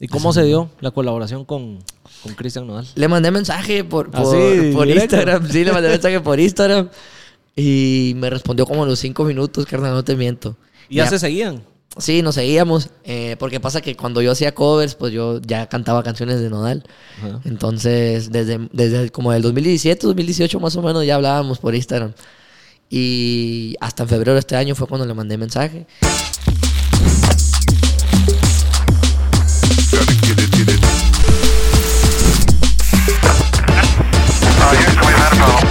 [0.00, 1.78] ¿Y cómo se dio la colaboración con,
[2.22, 2.86] con Cristian Nodal?
[2.94, 4.88] Le mandé mensaje por, por, Así, por.
[4.88, 5.48] Instagram.
[5.50, 6.88] Sí, le mandé mensaje por Instagram.
[7.56, 10.56] Y me respondió como a los cinco minutos, carnal, no te miento.
[10.88, 11.64] ¿Y ya se seguían?
[11.96, 12.90] Sí, nos seguíamos.
[13.02, 16.84] eh, porque pasa que cuando yo hacía covers, pues yo ya cantaba canciones de Nodal.
[17.18, 17.40] Ajá.
[17.44, 22.12] Entonces, desde, desde como el 2017, 2018 más o menos, ya hablábamos por Instagram.
[22.88, 25.86] Y hasta en febrero de este año fue cuando le mandé mensaje.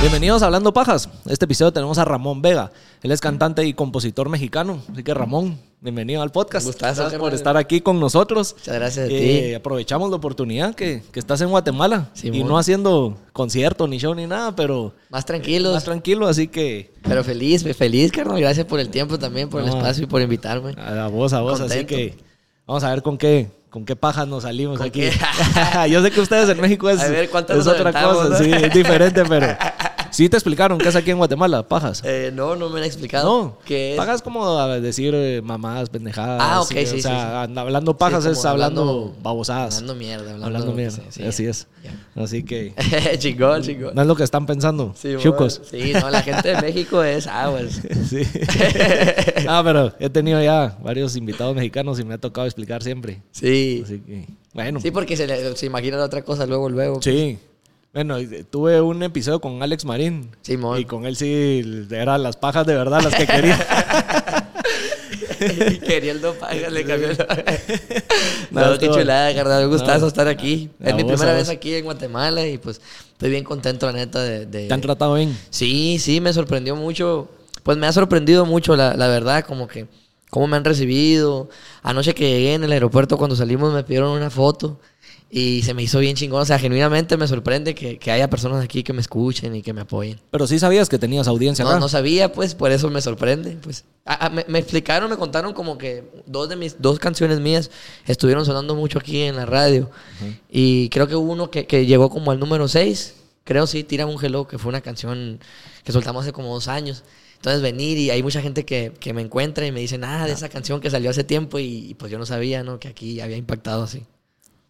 [0.02, 1.10] Bienvenidos a Hablando Pajas.
[1.28, 2.72] Este episodio tenemos a Ramón Vega.
[3.02, 4.82] Él es cantante y compositor mexicano.
[4.92, 6.66] Así que Ramón, bienvenido al podcast.
[6.66, 8.56] Gustazo, Gracias por estar aquí con nosotros.
[8.58, 9.54] Muchas gracias a Eh, ti.
[9.56, 14.26] Aprovechamos la oportunidad que, que estás en Guatemala y no haciendo concierto, ni show, ni
[14.28, 15.74] nada, pero Más tranquilos.
[15.74, 16.28] más tranquilo.
[16.28, 18.40] Así que Pero feliz, feliz, carnal.
[18.40, 20.76] Gracias por el tiempo también, por el espacio y por invitarme.
[20.78, 21.60] a vos, a vos.
[21.60, 21.88] Así Contento.
[21.96, 22.16] que
[22.66, 25.10] vamos a ver con qué, con qué pajas nos salimos ¿Con aquí.
[25.90, 28.38] Yo sé que ustedes en México es, A ver, ¿cuántas es nos otra cosa, no?
[28.38, 29.48] sí, es diferente, pero
[30.12, 32.02] sí te explicaron qué es aquí en Guatemala, pajas.
[32.06, 33.26] Eh, no, no me han explicado.
[33.44, 33.98] No, ¿Qué es?
[33.98, 36.42] pagas como a decir eh, mamadas, pendejadas.
[36.44, 39.76] Ah, ok, sí, sí, O sí, sea, and- hablando pajas es hablando, hablando- babosadas.
[39.78, 40.22] Hablando mierda.
[40.34, 41.68] Hablando, Hablando mierda, sí, sí, así es.
[42.16, 42.74] Así que
[43.20, 43.94] chingón, chingón.
[43.96, 45.62] no es lo que están pensando, Sí, chucos.
[45.72, 45.86] bueno.
[45.86, 47.82] Sí, no, la gente de México es aguas.
[48.08, 48.22] Sí.
[49.48, 53.22] ah, pero he tenido ya varios invitados mexicanos y me ha tocado explicar siempre.
[53.32, 53.82] Sí.
[53.84, 54.80] Así que, bueno.
[54.80, 57.02] Sí, porque se, le- se imaginan otra cosa luego, luego.
[57.02, 57.38] Sí.
[57.94, 58.18] Bueno,
[58.50, 60.30] tuve un episodio con Alex Marín.
[60.42, 60.80] Simón.
[60.80, 63.58] Y con él sí eran las pajas de verdad las que quería.
[65.86, 67.18] Queriendo pagar, le cambió el-
[68.52, 69.66] No, No, qué chulada, carnal.
[69.66, 70.08] Un gustazo No.
[70.08, 70.70] estar aquí.
[70.80, 72.82] Es mi primera vez aquí en Guatemala y pues
[73.12, 74.46] estoy bien contento, la neta, de...
[74.46, 75.38] de- ¿Te han tratado bien?
[75.50, 77.30] Sí, sí, me sorprendió mucho.
[77.64, 79.88] Pues me ha sorprendido mucho, la, la verdad, como que
[80.30, 81.50] cómo me han recibido.
[81.84, 84.80] Anoche que llegué en el aeropuerto, cuando salimos, me pidieron una foto
[85.30, 86.42] y se me hizo bien chingón.
[86.42, 89.74] O sea, genuinamente me sorprende que, que haya personas aquí que me escuchen y que
[89.74, 90.20] me apoyen.
[90.32, 91.80] Pero sí sabías que tenías audiencia No, acá.
[91.80, 93.58] no sabía, pues, por eso me sorprende.
[93.62, 93.84] Pues.
[94.06, 97.70] Ah, ah, me, me explicaron, me contaron como que dos de mis dos canciones mías
[98.06, 99.90] estuvieron sonando mucho aquí en la radio.
[100.50, 103.16] Y creo que hubo uno que, que llegó como al número 6.
[103.44, 105.40] Creo sí, Tira un Hello, que fue una canción
[105.84, 107.04] que soltamos hace como dos años.
[107.36, 110.32] Entonces venir y hay mucha gente que, que me encuentra y me dice, nada, de
[110.34, 112.80] esa canción que salió hace tiempo y, y, pues yo no sabía, ¿no?
[112.80, 114.04] Que aquí había impactado así.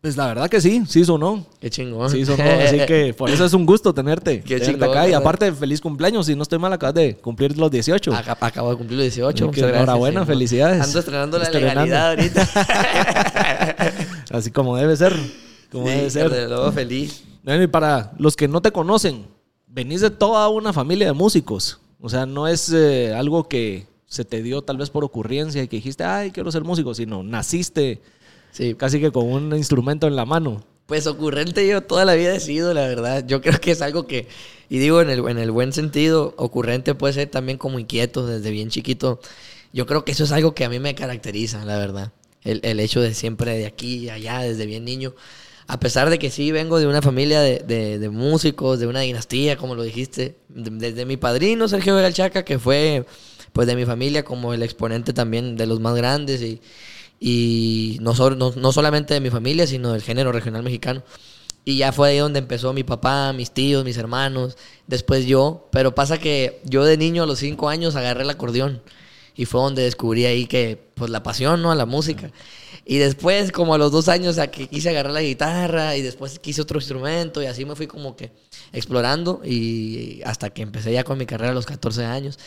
[0.01, 1.45] Pues la verdad que sí, sí sonó.
[1.59, 2.09] Qué chingón.
[2.09, 4.41] Sí sonó, así que por eso es un gusto tenerte.
[4.41, 5.09] Qué tenerte chingón, acá.
[5.09, 6.27] Y aparte, feliz cumpleaños.
[6.27, 8.13] Si no estoy mal, acabas de cumplir los 18.
[8.13, 9.27] Acá- acabo de cumplir los 18.
[9.29, 10.81] Así que muchas gracias, enhorabuena, felicidades.
[10.83, 12.47] Ando estrenando la legalidad ahorita.
[14.31, 15.13] Así como debe ser.
[15.71, 16.29] Como Sí, debe ser.
[16.29, 17.23] desde luego feliz.
[17.43, 19.25] Bueno, y para los que no te conocen,
[19.67, 21.79] venís de toda una familia de músicos.
[21.99, 25.67] O sea, no es eh, algo que se te dio tal vez por ocurrencia y
[25.67, 28.01] que dijiste, ay, quiero ser músico, sino naciste
[28.57, 30.63] Sí, casi que con un instrumento en la mano.
[30.85, 33.25] pues ocurrente yo toda la vida he sido, la verdad.
[33.27, 34.27] Yo creo que es algo que,
[34.69, 38.51] y digo en el, en el buen sentido, ocurrente puede ser también como inquieto desde
[38.51, 39.19] bien chiquito.
[39.73, 42.13] Yo creo que eso es algo que a mí me caracteriza, la verdad.
[42.43, 45.13] El, el hecho de siempre de aquí y allá, desde bien niño.
[45.67, 49.01] A pesar de que sí vengo de una familia de, de- de músicos, de una
[49.01, 53.05] dinastía, como lo dijiste, de- desde mi padrino Sergio Vega Chaca, que fue
[53.51, 56.61] pues de mi familia como el exponente también de los más grandes y,
[57.19, 61.03] y no, sol- no, no solamente de mi familia, sino del género regional mexicano.
[61.65, 64.55] Y ya fue ahí donde empezó mi papá, mis tíos, mis hermanos,
[64.87, 65.67] después yo.
[65.71, 68.81] Pero pasa que yo de niño a los cinco años agarré el acordeón
[69.35, 71.71] y fue donde descubrí ahí que, pues la pasión, ¿no?
[71.71, 72.31] A la música.
[72.85, 76.39] Y después, como a los dos años, a que quise agarrar la guitarra y después
[76.39, 78.31] quise otro instrumento y así me fui como que
[78.71, 82.39] explorando y hasta que empecé ya con mi carrera a los 14 años.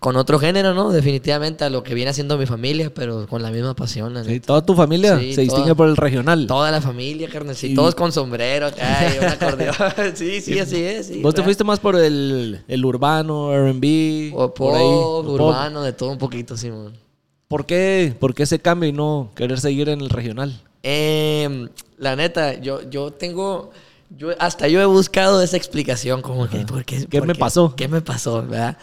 [0.00, 0.90] Con otro género, ¿no?
[0.92, 4.14] Definitivamente a lo que viene haciendo mi familia, pero con la misma pasión.
[4.14, 5.74] la Sí, toda tu familia Sí, se distingue toda.
[5.74, 6.46] por el regional.
[6.46, 7.54] Toda la familia, carnal.
[7.54, 9.74] Sí, Y- todos con sombrero acá y un acordeón.
[10.14, 11.06] sí, sí, así es.
[11.08, 15.26] sí, Vos te fuiste más por el, el urbano, R&B, por pop.
[15.28, 16.94] urbano, de todo un poquito, Simón.
[17.46, 20.62] ¿Por qué, ¿Por qué ese cambio y no querer seguir en el regional?
[20.82, 21.68] Eh,
[21.98, 23.70] la neta, yo, yo tengo.
[24.16, 27.76] Yo, hasta yo he buscado esa explicación, como que, ¿por qué, ¿Qué por me pasó?
[27.76, 28.42] ¿Qué me pasó?
[28.42, 28.76] ¿Verdad?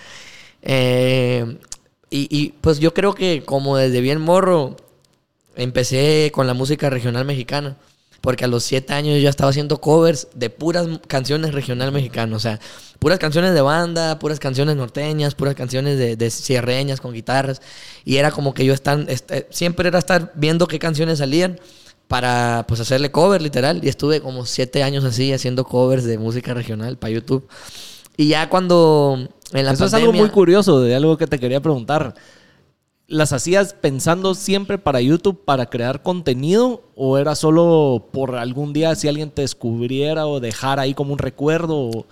[0.70, 1.58] Eh,
[2.10, 4.76] y, pues yo creo que, como desde bien morro,
[5.56, 7.78] empecé con la música regional mexicana.
[8.22, 12.36] Porque a los siete años yo estaba haciendo covers de puras canciones regional mexicanas.
[12.36, 12.60] O sea,
[13.00, 17.62] puras canciones de banda, puras canciones norteñas, puras canciones de, de cierreñas con guitarras.
[18.04, 21.60] Y era como que yo estar, este, siempre era estar viendo qué canciones salían
[22.08, 23.82] para pues hacerle cover literal.
[23.84, 27.48] Y estuve como siete años así haciendo covers de música regional para YouTube.
[28.18, 31.62] Y ya cuando en la Eso es algo muy curioso de algo que te quería
[31.62, 32.16] preguntar.
[33.08, 38.96] ¿Las hacías pensando siempre para YouTube para crear contenido o era solo por algún día
[38.96, 42.06] si alguien te descubriera o dejar ahí como un recuerdo?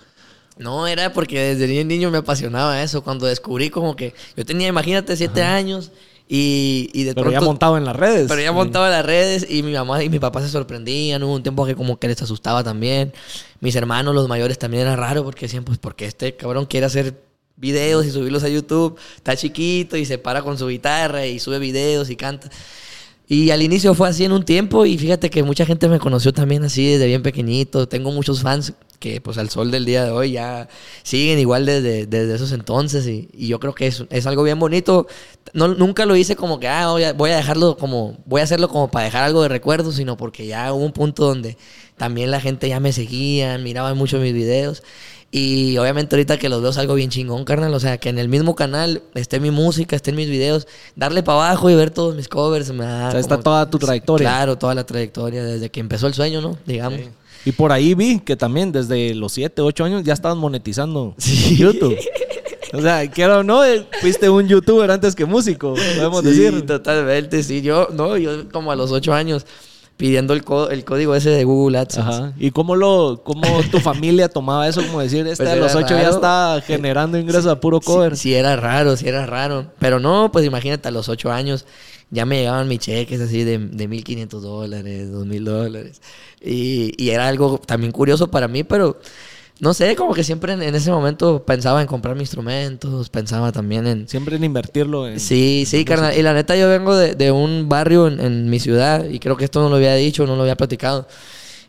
[0.56, 3.02] No, era porque desde niño me apasionaba eso.
[3.02, 5.92] Cuando descubrí como que yo tenía, imagínate, siete años
[6.28, 8.26] y, y de pero ya montado en las redes.
[8.28, 11.22] Pero ya montado en las redes y mi mamá y mi papá se sorprendían.
[11.22, 13.12] Hubo un tiempo que como que les asustaba también.
[13.60, 17.14] Mis hermanos, los mayores, también era raro porque decían, pues, porque este cabrón quiere hacer
[17.56, 18.98] videos y subirlos a YouTube.
[19.16, 22.50] Está chiquito y se para con su guitarra y sube videos y canta.
[23.28, 26.32] Y al inicio fue así en un tiempo y fíjate que mucha gente me conoció
[26.32, 27.88] también así desde bien pequeñito.
[27.88, 30.68] Tengo muchos fans que pues al sol del día de hoy ya
[31.02, 35.08] siguen igual desde, desde esos entonces y, yo creo que es, es algo bien bonito.
[35.54, 38.92] No, nunca lo hice como que ah, voy a dejarlo como, voy a hacerlo como
[38.92, 41.56] para dejar algo de recuerdo, sino porque ya hubo un punto donde
[41.96, 44.84] también la gente ya me seguía, miraba mucho mis videos.
[45.30, 47.74] Y obviamente ahorita que los veo es algo bien chingón, carnal.
[47.74, 51.46] O sea, que en el mismo canal esté mi música, esté mis videos, darle para
[51.46, 52.70] abajo y ver todos mis covers.
[52.70, 54.28] Me da o sea, está toda tu trayectoria.
[54.28, 56.56] Claro, toda la trayectoria, desde que empezó el sueño, ¿no?
[56.64, 57.00] Digamos.
[57.00, 57.08] Sí.
[57.46, 61.56] Y por ahí vi que también desde los 7, 8 años ya estaban monetizando sí.
[61.56, 61.96] YouTube.
[62.72, 63.62] O sea, quiero no,
[64.00, 66.66] fuiste un youtuber antes que músico, podemos sí, decir.
[66.66, 67.62] totalmente, sí.
[67.62, 69.46] Yo, no, yo como a los 8 años
[69.96, 72.08] pidiendo el, el, código ese de Google AdSense.
[72.08, 72.32] Ajá.
[72.38, 74.82] ¿Y cómo, lo, cómo tu familia tomaba eso?
[74.86, 76.02] Como decir, este pues a los ocho raro.
[76.02, 78.16] ya está generando ingresos a puro cover.
[78.16, 79.66] Sí, sí, era raro, sí era raro.
[79.78, 81.64] Pero no, pues imagínate, a los ocho años
[82.10, 86.00] ya me llegaban mis cheques así de, de 1.500 dólares, 2.000 dólares.
[86.40, 88.98] Y, y era algo también curioso para mí, pero
[89.58, 93.52] no sé, como que siempre en, en, ese momento pensaba en comprar mis instrumentos, pensaba
[93.52, 94.08] también en...
[94.08, 95.18] Siempre en invertirlo en...
[95.18, 96.16] Sí, sí, carnal.
[96.16, 99.36] Y la neta yo vengo de, de un barrio en, en, mi ciudad, y creo
[99.36, 101.08] que esto no lo había dicho, no lo había platicado.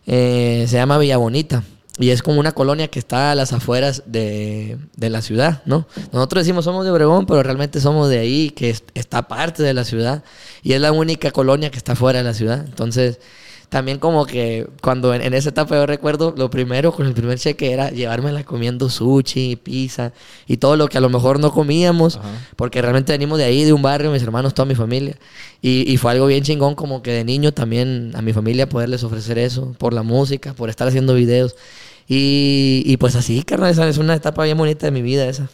[0.05, 1.63] Eh, se llama Villa Bonita.
[1.99, 5.87] Y es como una colonia que está a las afueras de, de, la ciudad, ¿no?
[6.11, 9.73] Nosotros decimos somos de Obregón, pero realmente somos de ahí, que es, está parte de
[9.73, 10.23] la ciudad.
[10.61, 12.63] Y es la única colonia que está fuera de la ciudad.
[12.67, 13.19] Entonces
[13.69, 17.37] también como que cuando en, en, esa etapa yo recuerdo, lo primero con el primer
[17.37, 20.13] cheque era llevármela comiendo sushi, pizza
[20.47, 22.29] y todo lo que a lo mejor no comíamos, Ajá.
[22.55, 25.17] porque realmente venimos de ahí, de un barrio, mis hermanos, toda mi familia.
[25.61, 29.03] Y, y, fue algo bien chingón como que de niño también a mi familia poderles
[29.03, 31.55] ofrecer eso, por la música, por estar haciendo videos.
[32.07, 35.49] Y, y pues así, carnal, esa es una etapa bien bonita de mi vida esa.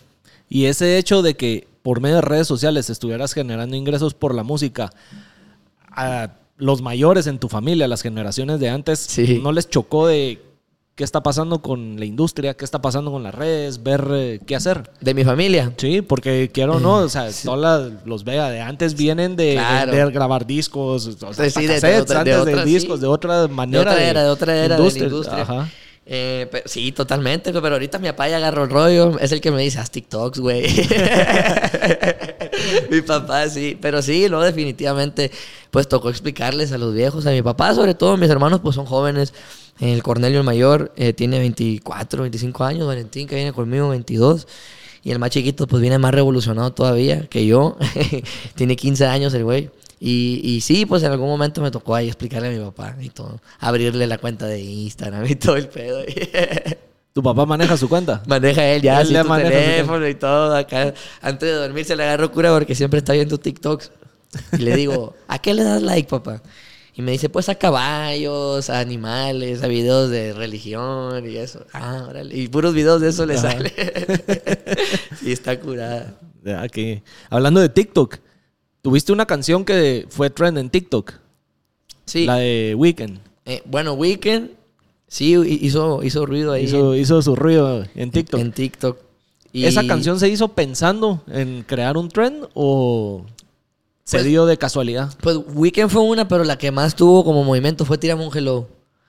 [0.49, 4.43] Y ese hecho de que por medio de redes sociales estuvieras generando ingresos por la
[4.43, 4.91] música,
[5.89, 9.39] a los mayores en tu familia, las generaciones de antes, sí.
[9.43, 10.39] ¿no les chocó de
[10.95, 14.55] qué está pasando con la industria, qué está pasando con las redes, ver eh, qué
[14.55, 14.91] hacer?
[15.01, 15.73] De mi familia.
[15.77, 17.47] Sí, porque quiero no, o sea, sí.
[17.47, 19.91] todos los Vega de antes vienen de, claro.
[19.91, 23.07] de, de grabar discos, o sea, sí, cassettes, de, otra, antes de, otra, discos, de
[23.07, 23.83] otra manera.
[23.83, 25.03] De otra era, de, otra era industria.
[25.03, 25.41] de la industria.
[25.41, 25.69] Ajá.
[26.05, 29.61] Eh, sí, totalmente, pero ahorita mi papá ya agarró el rollo, es el que me
[29.61, 30.63] dice, haz TikToks, güey.
[32.91, 35.31] mi papá, sí, pero sí, no, definitivamente,
[35.71, 38.85] pues tocó explicarles a los viejos, a mi papá, sobre todo, mis hermanos, pues son
[38.85, 39.33] jóvenes.
[39.79, 44.47] El Cornelio el mayor eh, tiene 24, 25 años, Valentín que viene conmigo 22.
[45.03, 47.77] Y el más chiquito, pues viene más revolucionado todavía que yo.
[48.55, 49.69] tiene 15 años el güey.
[50.05, 53.07] Y, y, sí, pues en algún momento me tocó ahí explicarle a mi papá y
[53.07, 53.39] todo.
[53.57, 56.01] Abrirle la cuenta de Instagram y todo el pedo.
[57.13, 58.21] ¿Tu papá maneja su cuenta?
[58.27, 60.57] Maneja él ya, él sí, teléfono y todo.
[60.57, 63.91] Acá, antes de dormir se le agarró cura porque siempre está viendo TikToks.
[64.51, 66.43] Y le digo, ¿a qué le das like, papá?
[66.95, 71.65] Y me dice, pues a caballos, a animales, a videos de religión y eso.
[71.71, 72.35] Ah, órale.
[72.35, 73.53] Y puros videos de eso le Ajá.
[73.53, 73.73] sale.
[75.21, 76.13] sí, está curada.
[76.43, 77.03] Ya, que...
[77.29, 78.17] Hablando de TikTok,
[78.83, 81.13] tuviste una canción que fue trend en TikTok.
[82.05, 82.25] Sí.
[82.27, 83.19] La de Weekend.
[83.45, 84.51] Eh, bueno, Weekend
[85.07, 86.65] sí hizo, hizo ruido ahí.
[86.65, 88.39] Hizo, en, hizo su ruido en TikTok.
[88.39, 88.99] En TikTok.
[89.51, 89.65] Y...
[89.65, 93.25] ¿Esa canción se hizo pensando en crear un trend o
[94.03, 95.13] se pues, dio de casualidad?
[95.21, 98.67] Pues Weekend fue una, pero la que más tuvo como movimiento fue Tirame un Hello.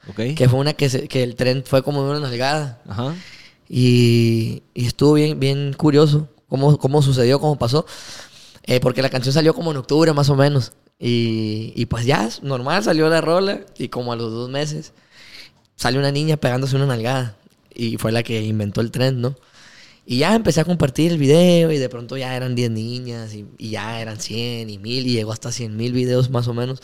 [0.08, 0.34] Okay.
[0.34, 2.80] Que fue una que, se, que el trend fue como de una nalgada.
[2.86, 3.14] Ajá.
[3.68, 7.86] Y, y, estuvo bien, bien curioso cómo, cómo sucedió, cómo pasó.
[8.64, 10.72] Eh, porque la canción salió como en octubre más o menos.
[10.98, 13.60] Y, y, pues ya, normal, salió la rola.
[13.78, 14.92] Y como a los dos meses
[15.76, 17.36] salió una niña pegándose una nalgada.
[17.74, 19.36] Y fue la que inventó el trend, ¿no?
[20.06, 23.46] Y ya empecé a compartir el video y de pronto ya eran 10 niñas y,
[23.58, 26.82] y, ya eran 100 y 1000 y llegó hasta 100 mil videos más o menos.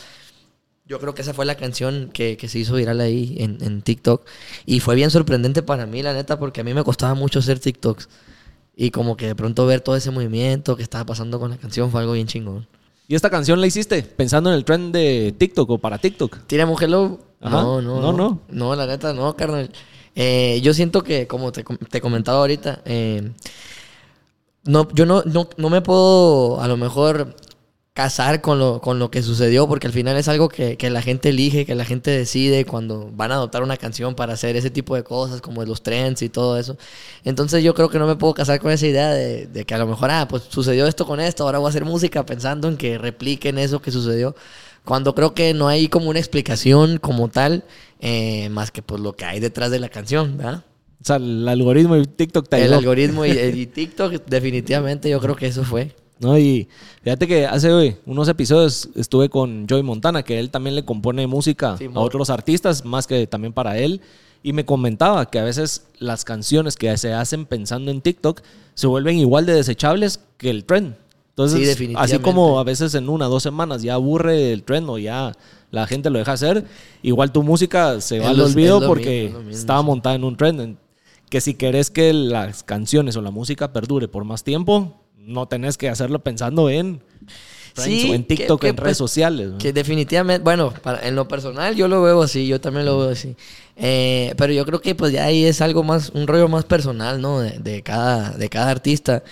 [0.87, 3.82] Yo creo que esa fue la canción que, que se hizo viral ahí en, en
[3.82, 4.26] TikTok.
[4.66, 7.60] Y fue bien sorprendente para mí, la neta, porque a mí me costaba mucho hacer
[7.60, 8.08] TikToks.
[8.82, 11.90] Y como que de pronto ver todo ese movimiento que estaba pasando con la canción
[11.90, 12.66] fue algo bien chingón.
[13.08, 16.38] ¿Y esta canción la hiciste pensando en el trend de TikTok o para TikTok?
[16.46, 17.18] ¿Tira Hello?
[17.42, 17.60] Ajá.
[17.60, 18.40] No, no, No, no, no.
[18.49, 18.75] no.
[18.75, 19.70] la neta, no, carnal.
[20.14, 23.32] Eh, yo siento que, como te, te comentaba ahorita, eh,
[24.64, 27.37] no, yo no, no, no me puedo a lo mejor
[27.92, 31.02] casar con lo, con lo que sucedió, porque al final es algo que, que la
[31.02, 34.70] gente elige, que la gente decide cuando van a adoptar una canción para hacer ese
[34.70, 36.76] tipo de cosas, como los trends y todo eso.
[37.25, 39.78] Entonces yo creo que no me puedo casar con esa idea de, de que a
[39.78, 42.76] lo mejor, ah, pues sucedió esto con esto, ahora voy a hacer música pensando en
[42.76, 44.37] que repliquen eso que sucedió.
[44.85, 47.64] Cuando creo que no hay como una explicación como tal,
[48.00, 50.64] eh, más que pues lo que hay detrás de la canción, ¿verdad?
[51.02, 55.37] O sea, el algoritmo de TikTok te El algoritmo y, y TikTok, definitivamente yo creo
[55.37, 55.92] que eso fue.
[56.21, 56.39] ¿No?
[56.39, 56.69] Y
[57.03, 61.27] fíjate que hace güey, unos episodios estuve con Joey Montana, que él también le compone
[61.27, 64.00] música Sí, a otros artistas, más que también para él.
[64.43, 68.41] Y me comentaba que a veces las canciones que se hacen pensando en TikTok
[68.75, 70.95] se vuelven igual de desechables que el trend.
[71.31, 74.89] Entonces, Sí, así como a veces en una o dos semanas ya aburre el trend
[74.91, 75.33] o ya
[75.71, 76.65] la gente lo deja hacer,
[77.03, 79.87] igual tu música se va al olvido porque mismo, mismo, estaba sí.
[79.87, 80.61] montada en un trend.
[80.61, 80.79] En-
[81.31, 85.77] Que si querés que las canciones o la música perdure por más tiempo, no tenés
[85.79, 87.00] que hacerlo pensando en,
[87.77, 89.49] Sí, o en TikTok, que, en pues, redes sociales.
[89.50, 89.59] ¿no?
[89.59, 93.11] Que definitivamente, bueno, para- en lo personal yo lo veo así, yo también lo veo
[93.11, 93.37] así.
[93.77, 97.21] Eh, pero yo creo que pues ya ahí es algo más, un rollo más personal,
[97.21, 97.41] ¿no?
[97.41, 99.23] De, de cada, de cada artista.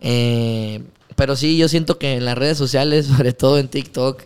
[0.00, 0.82] Eh,
[1.16, 4.22] pero sí, yo siento que en las redes sociales, sobre todo en TikTok,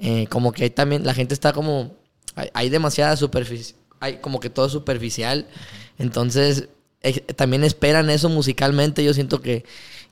[0.00, 1.94] eh, como que hay también, la gente está como,
[2.34, 5.46] hay, hay demasiada superficie, hay como que todo es superficial.
[5.98, 6.68] Entonces,
[7.36, 9.04] también esperan eso musicalmente.
[9.04, 9.64] Yo siento que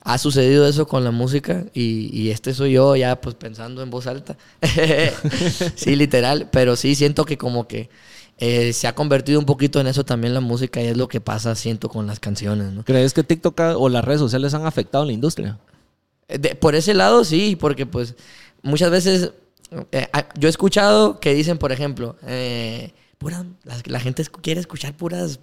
[0.03, 3.89] ha sucedido eso con la música y, y este soy yo ya pues pensando en
[3.89, 4.37] voz alta.
[5.75, 6.49] sí, literal.
[6.51, 7.89] Pero sí siento que como que
[8.37, 11.21] eh, se ha convertido un poquito en eso también la música y es lo que
[11.21, 12.83] pasa, siento, con las canciones, ¿no?
[12.83, 15.59] ¿Crees que TikTok o las redes sociales han afectado a la industria?
[16.27, 18.15] Eh, de- por ese lado sí, porque pues
[18.63, 19.31] muchas veces
[19.91, 24.59] eh, ah, yo he escuchado que dicen, por ejemplo, eh, pura, la, la gente quiere
[24.59, 25.39] escuchar puras...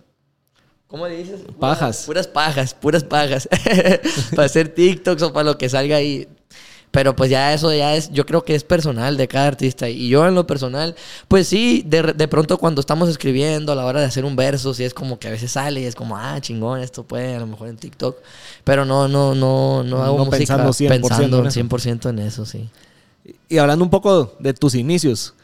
[0.88, 1.40] ¿Cómo le dices?
[1.42, 2.02] Puras- Pajas.
[2.06, 3.48] Puras pajas, puras pajas.
[4.34, 6.26] para hacer TikToks o para lo que salga ahí.
[6.90, 9.90] Pero pues ya eso ya es, yo creo que es personal de cada artista.
[9.90, 10.96] Y yo en lo personal,
[11.28, 14.72] pues sí, de, de pronto cuando estamos escribiendo a la hora de hacer un verso,
[14.72, 17.40] sí es como que a veces sale y es como, ah, chingón, esto puede a
[17.40, 18.16] lo mejor en TikTok.
[18.64, 21.60] Pero no, no, no, no hago No música pensando 100% en pensando eso.
[21.60, 22.70] 100% en eso, sí.
[23.50, 25.34] Y hablando un poco de tus inicios,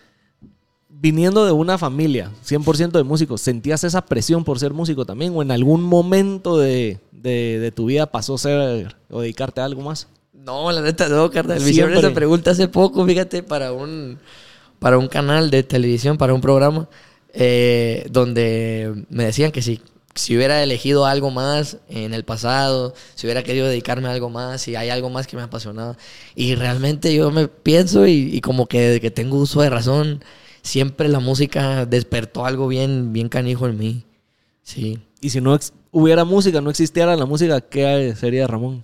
[1.04, 5.34] viniendo de una familia 100% de músicos, ¿sentías esa presión por ser músico también?
[5.37, 9.66] ¿O en algún momento de, de- de tu vida pasó a ser o dedicarte a
[9.66, 10.08] algo más?
[10.32, 11.61] No, la neta no, carnal.
[11.61, 14.18] Me hicieron esa pregunta hace poco, fíjate, para un,
[14.78, 16.88] para un canal de televisión, para un programa,
[17.34, 19.82] eh, donde me decían que si,
[20.14, 24.62] si hubiera elegido algo más en el pasado, si hubiera querido dedicarme a algo más,
[24.62, 25.99] si hay algo más que me apasionaba.
[26.34, 30.25] Y realmente yo me pienso y, y como que desde que tengo uso de razón,
[30.64, 34.04] siempre la música despertó algo bien, bien canijo en mí.
[34.62, 34.99] Sí.
[35.21, 35.56] Y si no
[35.92, 38.83] hubiera música, no existiera la música, ¿qué sería Ramón?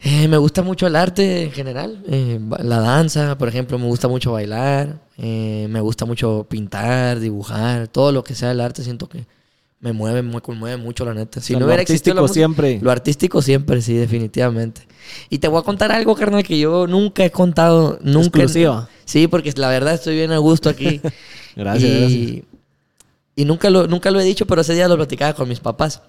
[0.00, 4.06] Eh, me gusta mucho el arte en general, eh, la danza, por ejemplo, me gusta
[4.06, 9.08] mucho bailar, eh, me gusta mucho pintar, dibujar, todo lo que sea el arte siento
[9.08, 9.26] que
[9.80, 11.40] me mueve, me conmueve mucho la neta.
[11.40, 12.78] Si sea, no lo hubiera la artístico música- siempre.
[12.82, 14.82] Lo artístico siempre, sí, definitivamente.
[15.30, 18.26] Y te voy a contar algo, carnal, que yo nunca he contado, nunca.
[18.26, 18.88] Exclusiva.
[19.04, 21.00] Sí, porque la verdad estoy bien a gusto aquí.
[21.56, 22.44] Gracias, y, gracias.
[23.36, 26.02] y nunca lo, nunca lo he dicho, pero ese día lo platicaba con mis papás.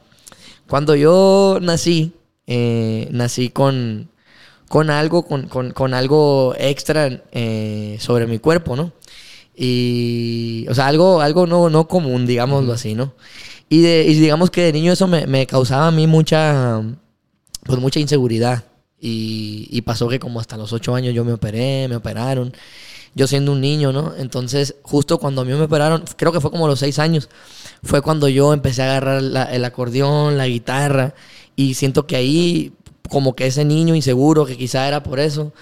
[0.68, 2.12] Cuando yo nací,
[2.48, 4.10] eh, nací con,
[4.68, 8.92] con algo, con, con- con algo extra eh, sobre mi cuerpo, ¿no?
[9.56, 13.14] Y, o sea, algo, algo no, no común, digámoslo así, ¿no?
[13.70, 16.82] Y, digamos que de niño eso me, causaba a mí mucha,
[17.64, 18.64] pues mucha inseguridad.
[19.00, 22.54] Y, pasó que como hasta los ocho años yo me operé, me operaron.
[23.16, 24.14] Yo siendo un niño, ¿no?
[24.18, 27.30] Entonces, justo cuando a mí me operaron, creo que fue como los seis años,
[27.84, 31.16] fue cuando yo empecé a agarrar el acordeón, la guitarra.
[31.56, 32.74] Y siento que ahí,
[33.10, 35.54] como que ese niño inseguro, que quizá era por eso,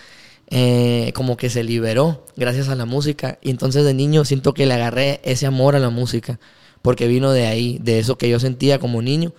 [0.50, 3.38] eh, como que se liberó gracias a la música.
[3.42, 6.40] Y entonces de niño siento que le agarré ese amor a la música,
[6.88, 9.34] porque vino de ahí, de eso que yo sentía como niño.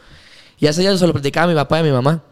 [0.60, 2.22] Y hace ya se lo platicaba a mi papá y a mi mamá.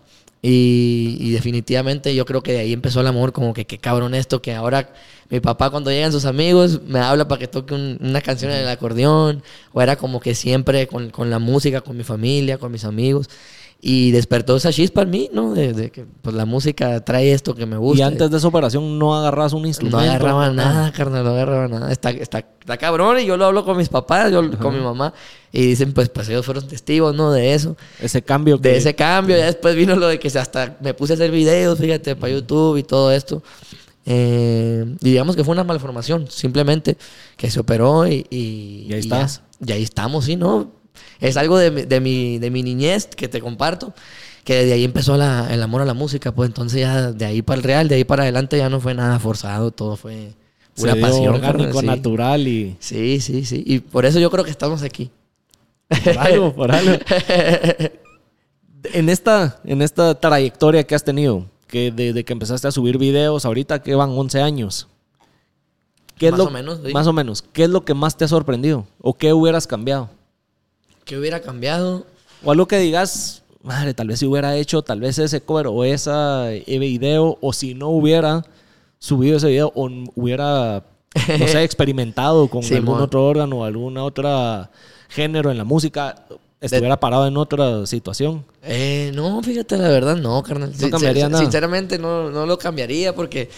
[0.42, 4.42] Y, definitivamente yo creo que de ahí empezó el amor, como que qué cabrón esto,
[4.42, 4.92] que ahora
[5.30, 8.58] mi papá cuando llegan sus amigos me habla para que toque un- una canción en
[8.58, 9.42] el acordeón,
[9.72, 13.30] o era como que siempre con la música, con mi familia, con mis amigos.
[13.80, 15.52] Y despertó esa chispa en mí, ¿no?
[15.52, 18.00] De, que pues, la música trae esto que me gusta.
[18.00, 19.98] Y antes de esa operación no agarras un instrumento.
[19.98, 21.92] No agarraba nada, carnal, no agarraba nada.
[21.92, 25.12] Está, está, está cabrón y yo lo hablo con mis papás, yo con mi mamá.
[25.52, 27.30] Y dicen, pues, pues ellos fueron testigos, ¿no?
[27.30, 27.76] De eso.
[28.00, 28.56] Ese cambio.
[28.56, 29.36] De ese cambio.
[29.36, 32.78] Ya después vino lo de que hasta me puse a hacer videos, fíjate, para YouTube
[32.78, 33.42] y todo esto.
[34.06, 36.96] Eh, y digamos que fue una malformación, simplemente,
[37.36, 38.26] que se operó y...
[38.30, 39.20] Y, Y ahí ya.
[39.22, 39.42] estás.
[39.64, 40.70] Y ahí estamos, sí, ¿no?
[41.20, 43.94] Es algo de, mi- de, mi, de mi niñez que te comparto,
[44.44, 47.42] que de ahí empezó la- el amor a la música, pues entonces ya de ahí
[47.42, 50.32] para el real, de ahí para adelante ya no fue nada forzado, todo fue
[50.74, 51.34] Se una dio pasión.
[51.34, 51.86] orgánico, sí.
[51.86, 52.76] natural y...
[52.80, 53.62] Sí, sí, sí.
[53.66, 55.10] Y por eso yo creo que estamos aquí.
[56.04, 56.92] Por algo, por algo.
[58.92, 63.44] En esta, en esta trayectoria que has tenido, que desde que empezaste a subir videos,
[63.44, 64.86] ahorita que van 11 años.
[66.16, 66.92] ¿qué es Más lo- o menos, sí.
[66.92, 67.42] Más o menos.
[67.52, 68.86] ¿Qué es lo que más te ha sorprendido?
[69.00, 70.08] ¿O qué hubieras cambiado?
[71.06, 72.04] ¿Qué hubiera cambiado?
[72.44, 75.84] O algo que digas, madre, tal vez si hubiera hecho tal vez ese cover o
[75.84, 78.44] ese video, o si no hubiera
[78.98, 80.82] subido ese video, o hubiera,
[81.38, 84.68] no sé, experimentado con algún otro órgano o algún otro
[85.08, 86.26] género en la música,
[86.60, 88.44] estuviera parado en otra situación.
[88.64, 90.74] Eh, no, fíjate, la verdad, no, carnal.
[90.74, 91.44] Sin- cambiaría sin- nada.
[91.44, 93.48] Sinceramente, no, no lo cambiaría porque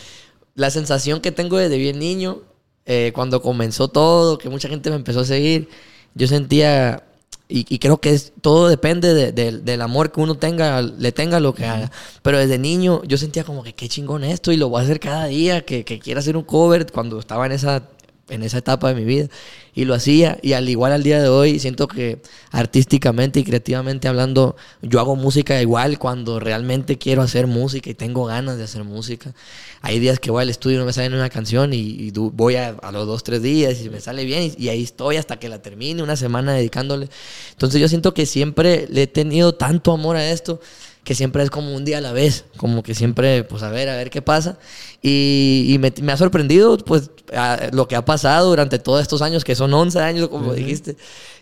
[0.55, 2.41] la sensación que tengo desde bien niño,
[2.85, 5.69] eh, cuando comenzó todo, que mucha gente me empezó a seguir,
[6.15, 7.05] yo sentía,
[7.49, 11.13] y, y creo que es, todo depende de- de- del amor que uno tenga, le
[11.13, 11.91] tenga lo que haga.
[12.23, 15.01] Pero desde niño yo sentía como que qué chingón esto y lo voy a hacer
[15.01, 17.83] cada día, que, que quiero hacer un cover cuando estaba en esa
[18.29, 19.29] en esa etapa de mi vida
[19.75, 22.21] y lo hacía y al igual al día de hoy siento que
[22.51, 28.25] artísticamente y creativamente hablando yo hago música igual cuando realmente quiero hacer música y tengo
[28.25, 29.35] ganas de hacer música.
[29.81, 32.77] Hay días que voy al estudio y no me sale una canción y, voy a,
[32.93, 36.03] los dos tres días y me sale bien y ahí estoy hasta que la termine
[36.03, 37.09] una semana dedicándole.
[37.53, 40.61] Entonces yo siento que siempre le he tenido tanto amor a esto
[41.09, 43.89] que siempre es como un día a la vez, como que siempre, pues a ver,
[43.89, 44.59] a ver qué pasa.
[45.01, 49.23] Y, y me, me ha sorprendido, pues, a- lo que ha pasado durante todos estos
[49.23, 50.97] años, que son 11 años, como dijiste,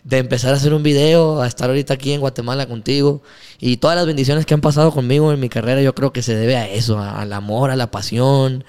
[0.05, 3.21] de empezar a hacer un video, a estar ahorita aquí en Guatemala contigo.
[3.59, 6.33] Y todas las bendiciones que han pasado conmigo en mi carrera, yo creo que se
[6.33, 8.63] debe a eso, a- al amor, a la pasión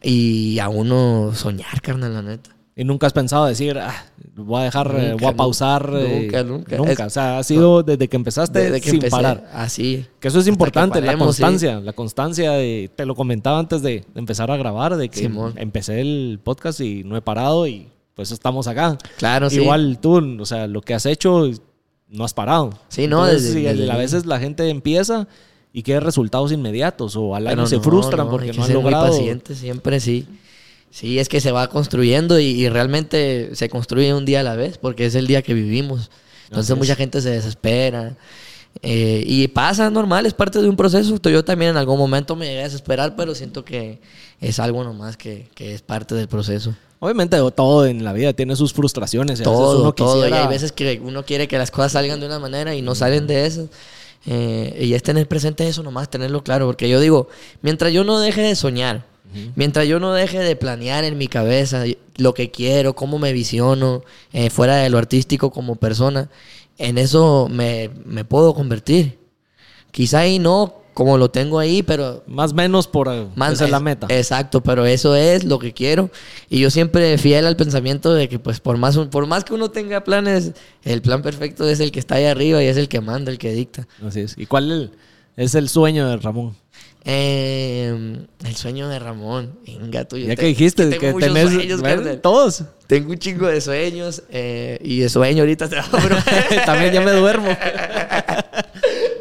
[0.00, 2.55] y a uno soñar, carnal, la neta.
[2.78, 5.90] Y nunca has pensado decir, ah, voy a dejar, eh, Nunca, voy a pausar.
[5.90, 6.76] nunca, eh, nunca, nunca.
[6.76, 6.92] Nunca.
[6.92, 9.48] Es- o sea, ha sido desde que empezaste Desde que sin empecé, parar.
[9.54, 10.04] Así.
[10.20, 11.18] Que eso es importante, la sí.
[11.18, 11.80] constancia.
[11.80, 15.54] La constancia de, te lo comentaba antes de empezar a grabar, de que Simón.
[15.56, 18.98] empecé el podcast y no he parado y pues estamos acá.
[19.16, 19.56] Claro, sí.
[19.60, 21.48] Igual tú, o sea, lo que has hecho,
[22.10, 22.70] no has parado.
[22.88, 25.26] Sí, no, Entonces, desde- a veces la gente empieza
[25.72, 28.66] y quiere resultados inmediatos o al año Pero se no, frustran no, porque no han
[28.68, 29.08] ser muy logrado.
[29.08, 30.26] paciente siempre, sí.
[30.90, 34.56] Sí, es que se va construyendo y, y realmente se construye un día a la
[34.56, 36.10] vez, porque es el día que vivimos.
[36.48, 38.16] Entonces mucha gente se desespera.
[38.82, 41.18] eh, y pasa normal, es parte de un proceso.
[41.22, 44.00] Yo también en algún momento me llegué a desesperar, pero siento que
[44.40, 46.74] es algo nomás que, que es parte del proceso.
[46.98, 49.40] Obviamente todo en la vida tiene sus frustraciones.
[49.40, 50.16] y Todo, uno todo.
[50.18, 52.80] Y quisiera- hay veces que uno quiere que las cosas salgan de una manera y
[52.82, 53.66] no salen de esas.
[54.26, 56.66] Eh, y es tener presente eso nomás, tenerlo claro.
[56.66, 57.28] Porque yo digo,
[57.62, 59.04] mientras yo no deje de soñar,
[59.54, 61.84] mientras yo no deje de planear en mi cabeza
[62.16, 66.30] lo que quiero, cómo me visiono, eh, fuera de lo artístico como persona,
[66.78, 69.18] en eso me, me puedo convertir.
[69.90, 73.70] Quizá ahí no como lo tengo ahí, pero Más o menos por más- esa es
[73.70, 74.06] la meta.
[74.08, 76.08] Exacto, pero eso es lo que quiero.
[76.48, 79.70] Y yo siempre fiel al pensamiento de que, pues, por más, por más que uno
[79.70, 80.52] tenga planes,
[80.84, 83.36] el plan perfecto es el que está ahí arriba y es el que manda, el
[83.36, 83.86] que dicta.
[84.06, 84.38] Así es.
[84.38, 84.90] ¿Y cuál
[85.36, 86.56] es el sueño de Ramón?
[87.08, 89.58] Eh, el sueño de Ramón.
[89.64, 90.16] Venga, tú.
[90.18, 92.20] yo Ya te- que dijiste tengo que muchos tenés sueños, carnal.
[92.20, 92.64] todos.
[92.88, 95.76] Tengo un chingo de sueños eh, y de sueño ahorita te
[96.66, 97.48] También ya me duermo.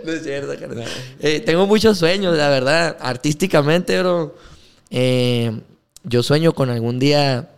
[0.05, 0.85] No es cierto, carnal.
[1.19, 2.95] Eh, tengo muchos sueños, la verdad.
[2.99, 4.35] Artísticamente, bro.
[4.91, 5.51] eh,
[6.03, 7.49] yo sueño con algún día.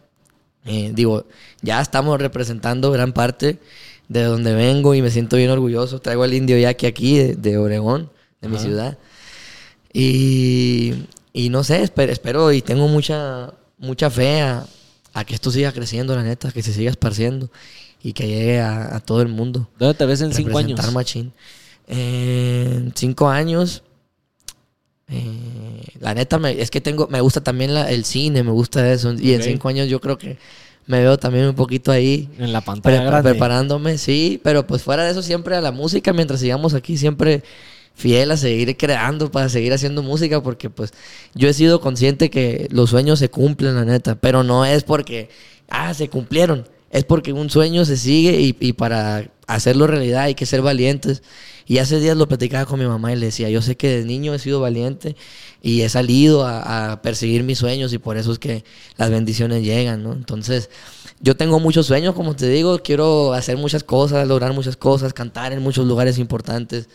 [0.66, 1.26] eh, digo,
[1.62, 3.60] ya estamos representando gran parte
[4.08, 6.00] de donde vengo y me siento bien orgulloso.
[6.00, 8.10] Traigo al indio Yaqui aquí, de, de Obregón,
[8.42, 8.98] de mi ciudad.
[9.99, 10.93] Y,
[11.33, 14.63] y no sé, espero, espero y tengo mucha, mucha fe a,
[15.13, 17.49] a que esto siga creciendo, la neta, que se siga esparciendo
[18.03, 19.67] y que llegue a, a todo el mundo.
[19.79, 20.93] ¿Dónde te ves en cinco años?
[20.93, 21.33] Machín.
[21.88, 23.81] Eh, en cinco años.
[25.10, 28.91] eh, la neta, me- es que tengo, me gusta también la- el cine, me gusta
[28.91, 29.13] eso.
[29.13, 30.38] Y en cinco años yo creo que
[30.86, 32.29] me veo también un poquito ahí.
[32.38, 33.29] En la pantalla pre- grande.
[33.31, 34.39] preparándome, sí.
[34.43, 37.41] Pero pues fuera de eso, siempre a la música, mientras sigamos aquí, siempre
[37.97, 40.93] fiel a seguir creando, para seguir haciendo música, porque pues
[41.33, 44.15] yo he sido consciente que los sueños se cumplen, la neta.
[44.15, 45.29] Pero no es porque,
[45.67, 46.69] ah, se cumplieron.
[46.91, 51.21] Es porque un sueño se sigue y, para hacerlo realidad hay que ser valientes
[51.65, 54.05] Y hace días lo platicaba con mi mamá y le decía, yo sé que de
[54.05, 55.15] niño he sido valiente
[55.62, 58.63] y he salido a, a perseguir mis sueños y por eso es que
[58.97, 60.13] las bendiciones llegan, ¿no?
[60.13, 60.69] Entonces,
[61.19, 65.51] yo tengo muchos sueños, como te digo, quiero hacer muchas cosas, lograr muchas cosas, cantar
[65.51, 66.88] en muchos lugares importantes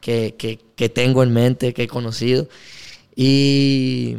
[0.00, 2.48] que, que, que tengo en mente, que he conocido.
[3.14, 4.16] Y,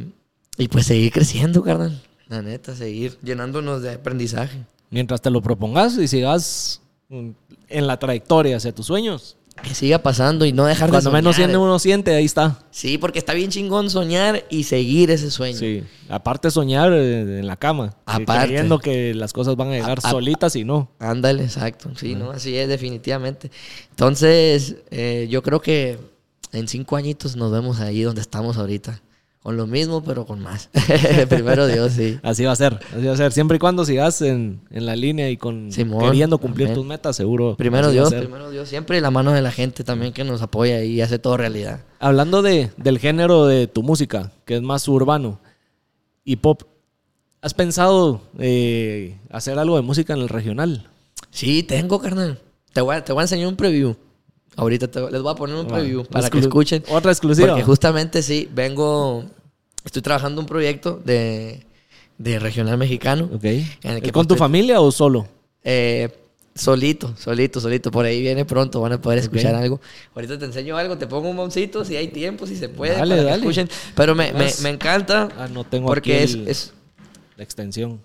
[0.57, 2.01] y pues seguir creciendo, carnal.
[2.27, 4.59] La neta, seguir llenándonos de aprendizaje.
[4.89, 9.37] Mientras te lo propongas y sigas en la trayectoria hacia tus sueños.
[9.63, 12.59] Que siga pasando y no dejar de Cuando menos siente uno siente, ahí está.
[12.71, 15.57] Sí, porque está bien chingón soñar y seguir ese sueño.
[15.59, 15.83] Sí.
[16.09, 17.95] Aparte soñar eh, en la cama.
[18.05, 18.47] Aparte.
[18.47, 20.89] Creyendo que las cosas van a llegar A- a- solitas y no.
[20.99, 21.91] Ándale, exacto.
[21.95, 22.31] Sí, ¿no?
[22.31, 23.51] Así es, definitivamente.
[23.91, 25.99] Entonces, eh, yo creo que
[26.51, 28.99] en cinco añitos nos vemos ahí donde estamos ahorita.
[29.43, 30.69] Con lo mismo, pero con más.
[31.29, 32.19] Primero Dios, sí.
[32.21, 33.31] Así va a ser, así va a ser.
[33.31, 36.75] Siempre y cuando sigas en, en la línea y con Simón, queriendo cumplir amén.
[36.75, 37.55] tus metas, seguro.
[37.57, 38.69] Primero Dios, primero Dios.
[38.69, 41.79] Siempre la mano de la gente también que nos apoya y hace todo realidad.
[41.99, 45.39] Hablando de, del género de tu música, que es más urbano
[46.23, 46.61] y pop,
[47.41, 50.87] ¿has pensado eh, hacer algo de música en el regional?
[51.31, 52.39] Sí, tengo, carnal.
[52.73, 53.95] Te voy a, te voy a enseñar un preview.
[54.55, 56.83] Ahorita te- les voy a poner un preview para que escuchen.
[56.89, 57.47] Otra exclusiva.
[57.49, 59.23] Porque justamente sí, vengo,
[59.85, 61.65] estoy trabajando un proyecto de,
[62.17, 63.29] de regional mexicano.
[63.33, 63.43] Ok.
[63.45, 65.25] En el que ¿Con tu pues, familia o solo?
[65.63, 66.09] Eh,
[66.53, 67.91] solito, solito, solito.
[67.91, 69.79] Por ahí viene pronto, van a poder escuchar algo.
[70.13, 73.09] Ahorita te enseño algo, te pongo un boncito si hay tiempo, si se puede, Dale,
[73.15, 73.37] para que dale.
[73.37, 73.69] escuchen.
[73.95, 76.73] Pero me, me- Más- me encanta Ah, no tengo porque aquí es, es,
[77.37, 78.01] La extensión.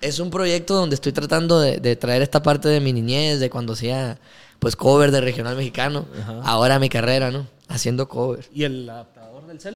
[0.00, 3.50] es un proyecto donde estoy tratando de, de traer esta parte de mi niñez, de
[3.50, 4.18] cuando hacía
[4.58, 6.06] pues cover de regional mexicano.
[6.20, 6.40] Ajá.
[6.44, 7.46] Ahora mi carrera, ¿no?
[7.68, 8.46] Haciendo cover.
[8.52, 9.74] ¿Y el adaptador del cel?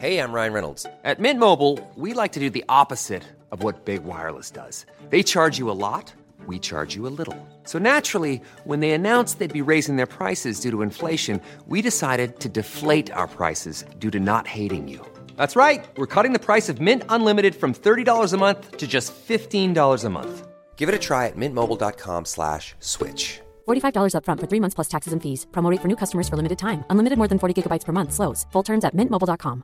[0.00, 0.86] Hey, I'm Ryan Reynolds.
[1.04, 4.86] At Mint Mobile, we like to do the opposite of what Big Wireless does.
[5.10, 6.14] They charge you a lot,
[6.46, 7.36] we charge you a little.
[7.64, 12.40] So naturally, when they announced they'd be raising their prices due to inflation, we decided
[12.40, 15.04] to deflate our prices due to not hating you.
[15.36, 15.84] That's right.
[15.96, 20.08] We're cutting the price of Mint Unlimited from $30 a month to just $15 a
[20.08, 20.46] month.
[20.80, 23.40] Give it a try at mintmobile.com slash switch.
[23.68, 25.46] $45 upfront for three months plus taxes and fees.
[25.52, 26.84] Promo rate for new customers for limited time.
[26.90, 28.12] Unlimited more than 40 gigabytes per month.
[28.12, 28.46] Slows.
[28.52, 29.62] Full terms at mintmobile.com.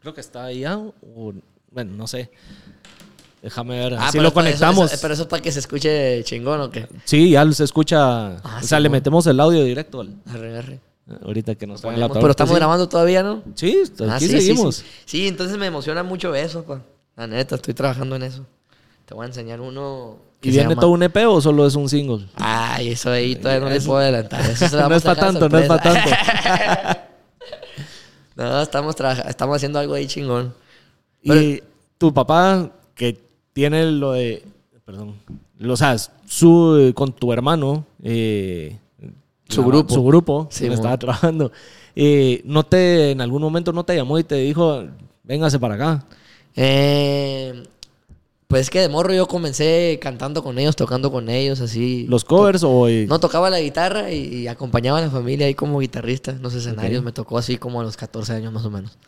[0.00, 0.78] Creo que está ahí ya.
[0.78, 0.92] o-
[1.70, 2.30] bueno, no sé.
[3.42, 3.94] Déjame ver.
[3.98, 4.90] Ah, pero lo conectamos.
[4.92, 6.88] eso- pero eso es para que se escuche chingón o qué.
[7.04, 8.36] Sí, ya se escucha.
[8.38, 8.98] Ah, o sí, sea, le bueno.
[9.00, 10.00] metemos el audio directo.
[10.00, 10.80] al- Arre, arre.
[11.24, 12.22] ahorita que nos pongan Ponemos- adaptador.
[12.22, 12.56] pero estamos Sí.
[12.56, 13.42] grabando todavía, ¿no?
[13.54, 14.76] Sí, Ah, aquí sí, sí, seguimos.
[14.76, 16.82] Sí, Sí, entonces me emociona mucho eso, pa.
[17.16, 18.44] La neta, estoy trabajando en eso.
[19.06, 20.16] Te voy a enseñar uno.
[20.42, 22.26] ¿Y viene llama- todo un EP o solo es un single?
[22.36, 24.40] Ay, eso ahí todavía no le puedo adelantar.
[24.42, 26.10] Eso se lo no vamos es para tanto, no es para tanto.
[28.36, 28.94] no, estamos,
[29.28, 30.52] estamos haciendo algo ahí chingón.
[31.22, 31.62] Y
[31.98, 33.18] tu papá, que
[33.52, 34.44] tiene lo de.
[34.84, 35.14] Perdón.
[35.58, 37.84] Lo, o sea, su, con tu hermano.
[38.02, 38.78] eh,
[39.48, 39.94] Su la- grupo.
[39.94, 40.48] Su grupo.
[40.50, 41.50] Sí, estaba trabajando.
[41.94, 44.84] eh, no te, en algún momento no te llamó y te dijo,
[45.24, 46.04] véngase para acá.
[46.56, 47.62] Eh,
[48.48, 52.06] pues es que de morro yo comencé cantando con ellos, tocando con ellos, así.
[52.08, 52.88] ¿Los covers o.?
[52.88, 56.54] No, tocaba la guitarra y, y acompañaba a la familia ahí como guitarrista en los
[56.54, 57.02] escenarios.
[57.02, 58.98] Me tocó así como a los 14 años más o menos.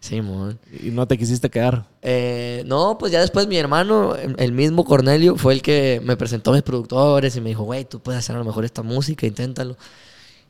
[0.00, 0.58] Sí, mon.
[0.82, 1.86] y no te quisiste quedar.
[2.00, 6.16] Eh, no, pues ya después mi hermano, el el mismo Cornelio, fue el que me
[6.16, 8.82] presentó a mis productores y me dijo, güey, tú puedes hacer a lo mejor esta
[8.82, 9.76] música, inténtalo.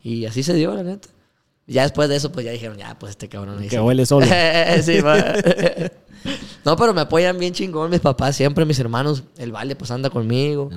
[0.04, 1.08] Y así se dio, la neta.
[1.72, 3.62] Ya después de eso, pues ya dijeron, ya, pues este cabrón.
[3.62, 3.78] Que sí".
[3.78, 4.26] huele solo.
[4.82, 4.98] Sí,
[6.64, 9.22] no, pero me apoyan bien chingón mis papás, siempre mis hermanos.
[9.38, 10.70] El Vale, pues anda conmigo.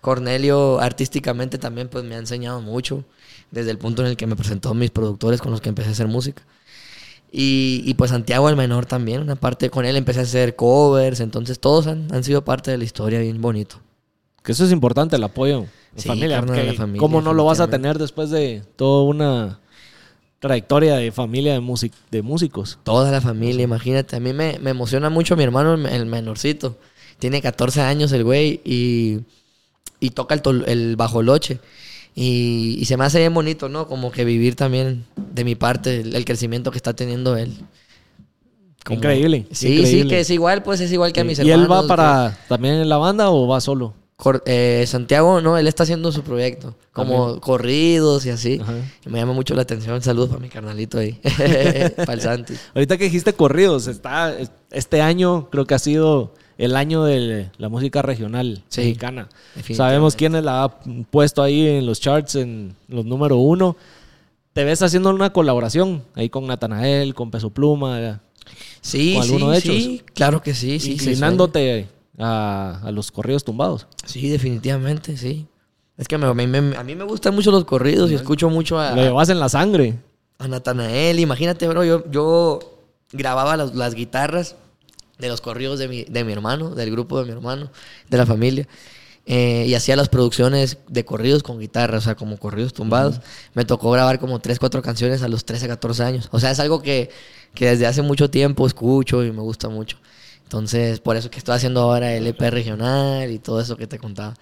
[0.00, 3.04] Cornelio, artísticamente también, pues me ha enseñado mucho.
[3.50, 5.92] Desde el punto en el que me presentó mis productores con los que empecé a
[5.92, 6.42] hacer música.
[7.30, 11.20] Y, y, pues Santiago el menor también, una parte con él empecé a hacer covers,
[11.20, 13.76] entonces todos han, han sido parte de la historia bien bonito.
[14.42, 16.40] Que eso es importante, el apoyo Sí, familia.
[16.40, 19.59] la familia, ¿Cómo no lo vas a tener después de toda una
[20.40, 22.78] trayectoria de familia de, music- de músicos?
[22.82, 24.16] Toda la familia, imagínate.
[24.16, 26.76] A mí me, me emociona mucho mi hermano, el, el menorcito.
[27.20, 29.20] Tiene 14 años el güey y,
[30.00, 31.60] y toca el, tol- el bajoloche.
[32.14, 33.86] Y, y se me hace bien bonito, ¿no?
[33.86, 37.52] Como que vivir también de mi parte el, el crecimiento que está teniendo él.
[38.84, 41.64] Como- Increíble, Sí, sí, que es igual, pues es igual que a mis ¿Y hermanos.
[41.64, 43.94] él va para también en la banda o va solo?
[44.44, 46.74] Eh, Santiago, no, él está haciendo su proyecto.
[46.92, 48.58] Como corridos y así.
[48.60, 48.74] Ajá.
[49.04, 50.00] Y me llama mucho la atención.
[50.02, 51.18] Saludos para mi carnalito ahí.
[51.96, 52.54] para el Santi.
[52.74, 54.36] Ahorita que dijiste corridos, está,
[54.70, 59.28] este año creo que ha sido el año de la música regional Sí, mexicana.
[59.74, 60.80] Sabemos quiénes la ha
[61.10, 63.76] puesto ahí en los charts, en los número uno.
[64.52, 68.20] Te ves haciendo una colaboración ahí con Natanael, con Peso Pluma,
[68.82, 70.02] Sí, ¿Con sí, alguno de sí.
[70.14, 70.92] Claro que sí, sí.
[70.92, 71.88] inclinándote
[72.20, 73.86] a, a los corridos tumbados.
[74.04, 75.46] Sí, definitivamente, sí.
[75.96, 78.78] Es que me- me- me- a mí me gustan mucho los corridos y escucho mucho
[78.78, 79.98] a, Lo llevas en la sangre.
[80.38, 81.18] a Natanael.
[81.20, 82.58] Imagínate, bro, yo, yo
[83.12, 84.56] grababa las, las guitarras
[85.18, 87.70] de los corridos de mi, de mi hermano, del grupo de mi hermano,
[88.08, 88.66] de la familia.
[89.26, 93.20] Eh, y hacía las producciones de corridos con guitarra, o sea, como corridos tumbados.
[93.54, 96.28] Me tocó grabar como 3, 4 canciones a los 13, 14 años.
[96.32, 97.10] O sea, es algo que,
[97.54, 99.98] que desde hace mucho tiempo escucho y me gusta mucho.
[100.50, 104.00] Entonces, por eso que estoy haciendo ahora el EP regional y todo eso que te
[104.00, 104.34] contaba.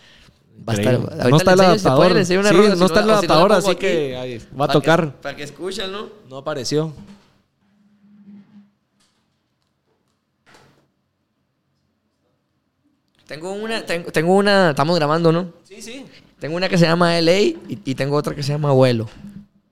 [0.66, 2.24] Va a estar, no está el adaptador.
[2.24, 3.80] Sí, no si está el adaptador, así aquí.
[3.80, 5.12] que ahí va a que- tocar.
[5.20, 6.08] para que escuchen, ¿no?
[6.30, 6.94] No apareció.
[13.26, 15.52] Tengo una, tengo, tengo una, estamos grabando, ¿no?
[15.64, 16.06] Sí, sí.
[16.38, 19.08] Tengo una que se llama LA y, y tengo otra que se llama Abuelo.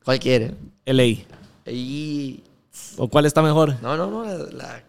[0.04, 0.54] ¿Cuál quiere?
[0.84, 1.24] LA.
[1.72, 2.42] Y...
[2.98, 3.76] ¿O cuál está mejor?
[3.80, 4.34] No, no, no, la...
[4.52, 4.82] la...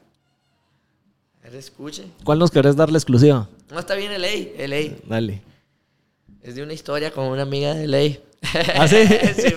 [1.53, 2.03] Escuche.
[2.23, 3.49] ¿Cuál nos querés dar la exclusiva?
[3.71, 4.95] No, está bien LA, LA.
[5.07, 5.41] Dale.
[6.41, 8.17] Es de una historia con una amiga de LA.
[8.75, 8.97] ¿Ah, sí?
[9.35, 9.53] sí,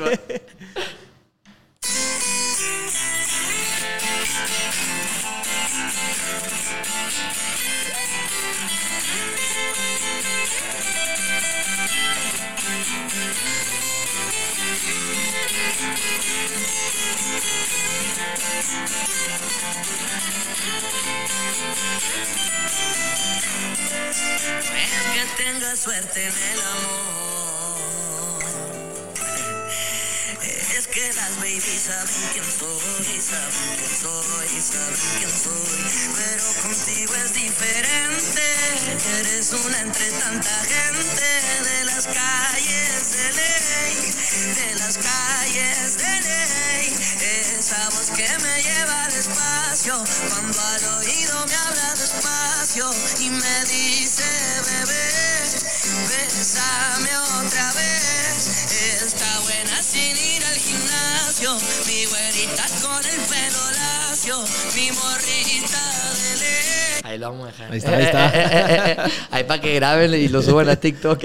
[25.21, 27.40] que tenga suerte en el amor.
[30.93, 36.11] Que las babies saben quién soy, saben quién soy, saben quién soy.
[36.17, 38.43] Pero contigo es diferente.
[39.19, 41.29] Eres una entre tanta gente
[41.71, 46.97] de las calles de ley, de las calles de ley.
[47.59, 53.65] Esa voz que me lleva al espacio, cuando al oído me habla despacio y me
[53.67, 54.25] dice,
[54.67, 55.09] bebé,
[56.09, 58.20] bésame otra vez.
[59.83, 61.55] Sin ir al gimnasio,
[61.87, 64.37] mi güerita con el pelo lacio,
[64.77, 67.01] mi morrita de ley.
[67.05, 67.73] Ahí lo vamos a dejar.
[67.73, 69.05] Ahí está, ahí está.
[69.31, 71.19] ahí para que graben y lo suban a TikTok.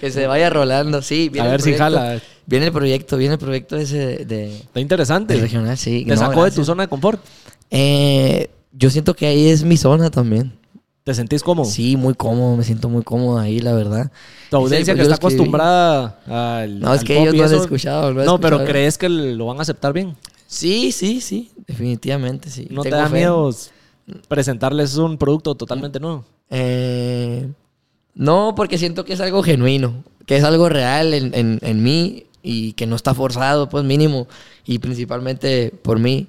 [0.00, 1.28] que se vaya rolando, sí.
[1.28, 2.20] viene A ver si jala.
[2.46, 5.34] Viene el proyecto, viene el proyecto ese de, de- Está interesante.
[5.34, 6.04] de regional, sí.
[6.04, 7.24] Te No, sacó de tu zona de confort.
[7.70, 10.52] Eh, yo siento que ahí es mi zona también.
[11.04, 11.66] ¿Te sentís cómodo?
[11.68, 14.10] Sí, muy cómodo, me siento muy cómodo ahí, la verdad.
[14.50, 16.80] Tu audiencia pues que está acostumbrada al.
[16.80, 18.64] No, es al que pop ellos no han escuchado, No, pero.
[18.64, 20.16] ¿crees que lo van a aceptar bien?
[20.46, 22.68] Sí, sí, sí, definitivamente, sí.
[22.70, 23.16] ¿No te da fe.
[23.16, 23.50] miedo
[24.28, 26.24] presentarles un producto totalmente nuevo?
[26.48, 27.48] Eh,
[28.14, 32.24] no, porque siento que es algo genuino, que es algo real en, en- en mí
[32.42, 34.26] y que no está forzado, pues mínimo,
[34.64, 36.28] y principalmente por mí.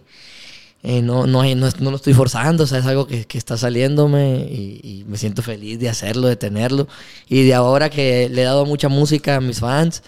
[0.88, 3.58] Eh, no, no, no, no lo estoy forzando, o sea, es algo que, que está
[3.58, 6.88] saliéndome y, y me siento feliz de hacerlo, de tenerlo.
[7.28, 10.04] Y de ahora que le he dado mucha música a mis fans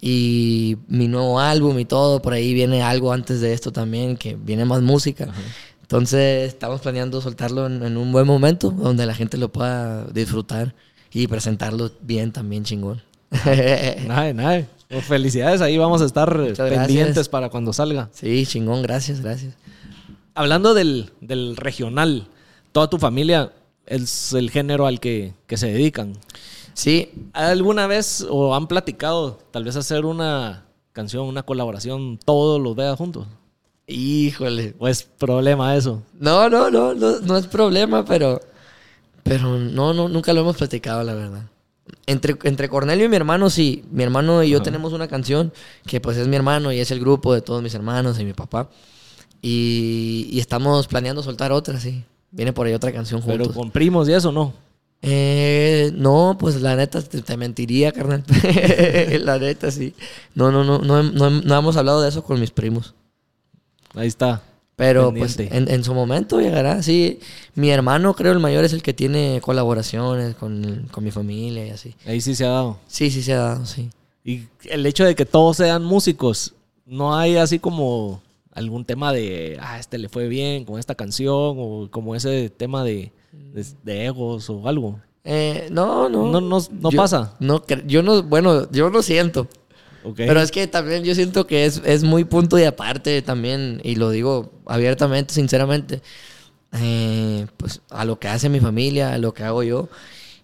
[0.00, 4.34] y mi nuevo álbum y todo, por ahí viene algo antes de esto también, que
[4.34, 5.28] viene más música.
[5.82, 10.74] Entonces estamos planeando soltarlo en, en un buen momento, donde la gente lo pueda disfrutar
[11.12, 13.02] y presentarlo bien también chingón.
[14.06, 14.66] Nada, nada.
[14.88, 17.28] Pues felicidades, ahí vamos a estar Muchas pendientes gracias.
[17.28, 18.08] para cuando salga.
[18.12, 19.54] sí, chingón, gracias, gracias.
[20.34, 22.28] Hablando del, del regional,
[22.72, 23.52] toda tu familia
[23.86, 26.14] es el género al que, que se dedican.
[26.74, 32.74] Sí, ¿Alguna vez o han platicado tal vez hacer una canción, una colaboración, todos los
[32.74, 33.26] veas juntos?
[33.86, 34.74] híjole.
[34.78, 36.02] ¿O es problema eso?
[36.18, 38.40] No, no, no, no, no es problema, pero,
[39.22, 41.42] pero no, no, nunca lo hemos platicado, la verdad.
[42.06, 43.84] Entre, entre Cornelio y mi hermano, sí.
[43.90, 45.52] Mi hermano y yo tenemos una canción
[45.86, 48.32] que pues es mi hermano y es el grupo de todos mis hermanos y mi
[48.32, 48.68] papá.
[49.42, 52.04] Y, y estamos planeando soltar otra, sí.
[52.30, 53.48] Viene por ahí otra canción juntos.
[53.48, 54.54] Pero con primos y eso, ¿no?
[55.02, 58.24] Eh, no, pues la neta te, te mentiría, carnal.
[59.20, 59.94] la neta, sí.
[60.34, 62.94] No, no, no, no, no, no hemos hablado de eso con mis primos.
[63.94, 64.42] Ahí está.
[64.76, 67.20] Pero pues en, en su momento llegará, sí.
[67.54, 71.70] Mi hermano, creo, el mayor es el que tiene colaboraciones con, con mi familia y
[71.70, 71.94] así.
[72.06, 72.78] Ahí sí se ha dado.
[72.86, 73.90] Sí, sí se ha dado, sí.
[74.24, 76.54] Y el hecho de que todos sean músicos,
[76.86, 81.56] no hay así como algún tema de, ah, este le fue bien con esta canción,
[81.58, 85.00] o como ese tema de, de, de egos o algo.
[85.24, 86.30] Eh, no, no.
[86.30, 87.34] No, no- no Yo- pasa.
[87.40, 89.48] No, yo no, bueno, yo no siento.
[90.16, 93.94] Pero es que también yo siento que es, es muy punto y aparte también, y
[93.94, 96.02] lo digo abiertamente, sinceramente,
[96.72, 99.88] eh, pues a lo que hace mi familia, a lo que hago yo.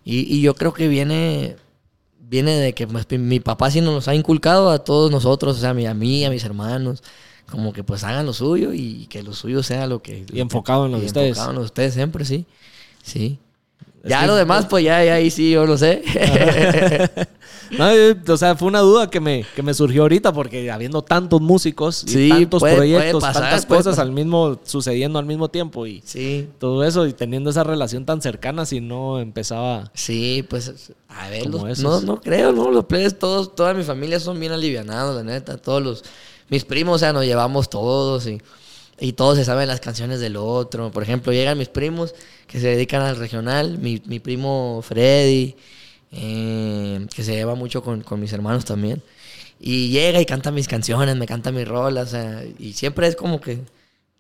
[0.05, 1.57] Y, y yo creo que viene,
[2.21, 5.71] viene de que pues, mi papá sí nos ha inculcado a todos nosotros, o sea,
[5.71, 7.03] a mí, a mis hermanos,
[7.51, 10.25] como que pues hagan lo suyo y que lo suyo sea lo que...
[10.33, 11.29] Y enfocado en lo de ustedes.
[11.31, 12.45] enfocado en lo de ustedes siempre, sí.
[13.03, 13.39] Sí.
[14.05, 16.03] Ya lo demás, pues ya, ya ahí sí, yo lo sé.
[17.77, 21.03] No, yo- o sea, fue una duda que me, que me surgió ahorita porque habiendo
[21.03, 24.07] tantos músicos y Sí, tantos puede- puede proyectos, pasar, tantas cosas pasar.
[24.07, 26.49] al mismo, sucediendo al mismo tiempo y sí.
[26.59, 29.91] todo eso y teniendo esa relación tan cercana si no empezaba...
[29.93, 32.71] Sí, pues, a ver, los- no, no creo, ¿no?
[32.71, 35.59] Los plebes, todos, toda mi familia son bien alivianados, la neta.
[35.59, 36.05] Todos los,
[36.49, 38.41] mis primos, o sea, nos llevamos todos y,
[39.01, 40.91] y todos se saben las canciones del otro.
[40.91, 42.15] Por ejemplo, llegan mis primos
[42.47, 45.55] que se dedican al regional, mi, mi primo Freddy,
[46.13, 49.03] eh, que se lleva mucho con, con mis hermanos también.
[49.61, 53.17] Y llega y canta mis canciones, me canta mis rolas, o sea, y siempre es
[53.17, 53.59] como que...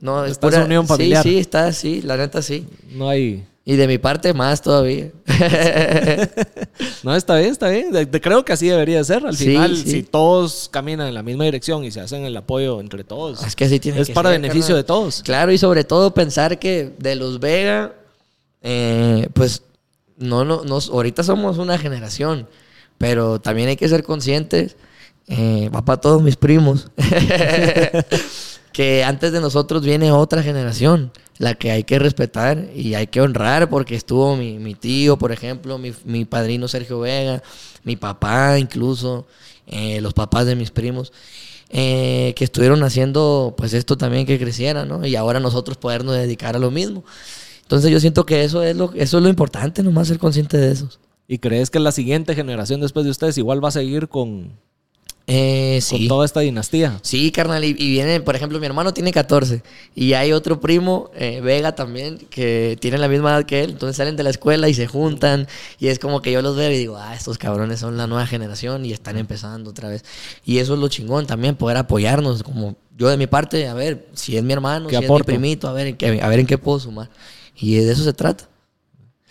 [0.00, 1.22] No, es Está esa unión familiar.
[1.22, 2.66] Sí, sí, está así, la neta sí.
[2.90, 3.44] No hay...
[3.70, 5.10] Y de mi parte más todavía.
[7.02, 7.92] No, está bien, está bien.
[7.92, 9.26] De- de- creo que así debería ser.
[9.26, 9.90] Al Sí, final, sí.
[9.90, 13.54] si todos caminan en la misma dirección y se hacen el apoyo entre todos, Es
[13.54, 14.82] que así tiene es que para ser, beneficio carnal.
[14.82, 15.22] de todos.
[15.22, 17.92] Claro, y sobre todo pensar que de los Vega,
[18.62, 19.62] eh, pues
[20.16, 22.48] no, no, nos, ahorita somos una generación,
[22.96, 24.76] pero también hay que ser conscientes,
[25.28, 26.88] eh, va para todos mis primos,
[28.78, 33.20] que antes de nosotros viene otra generación, la que hay que respetar y hay que
[33.20, 37.42] honrar, porque estuvo mi, mi tío, por ejemplo, mi, mi padrino Sergio Vega,
[37.82, 39.26] mi papá incluso,
[39.66, 41.12] eh, los papás de mis primos,
[41.70, 45.04] eh, que estuvieron haciendo pues esto también que creciera, ¿no?
[45.04, 47.02] Y ahora nosotros podernos dedicar a lo mismo.
[47.62, 50.70] Entonces yo siento que eso es lo, eso es lo importante, nomás ser consciente de
[50.70, 50.88] eso.
[51.26, 54.52] ¿Y crees que la siguiente generación después de ustedes igual va a seguir con,
[55.30, 56.08] Eh, con sí.
[56.08, 56.98] toda esta dinastía?
[57.02, 59.62] Sí, carnal, y, y viene, por ejemplo, mi hermano tiene 14
[59.94, 63.98] y hay otro primo, eh, Vega también, que tiene la misma edad que él, entonces
[63.98, 65.46] salen de la escuela y se juntan
[65.78, 68.26] y es como que yo los veo y digo, ah, estos cabrones son la nueva
[68.26, 70.02] generación y están empezando otra vez.
[70.46, 74.08] Y eso es lo chingón también, poder apoyarnos, como yo de mi parte, a ver,
[74.14, 75.30] si es mi hermano, ¿Qué si aporto?
[75.30, 77.10] es mi primito, a ver, en qué, a ver en qué puedo sumar.
[77.54, 78.48] Y de eso se trata,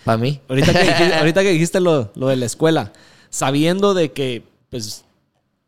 [0.04, 0.42] para mí.
[0.48, 2.94] Ahorita que dijiste, ahorita que dijiste lo, lo de la escuela,
[3.32, 5.06] sabiendo de que, pues,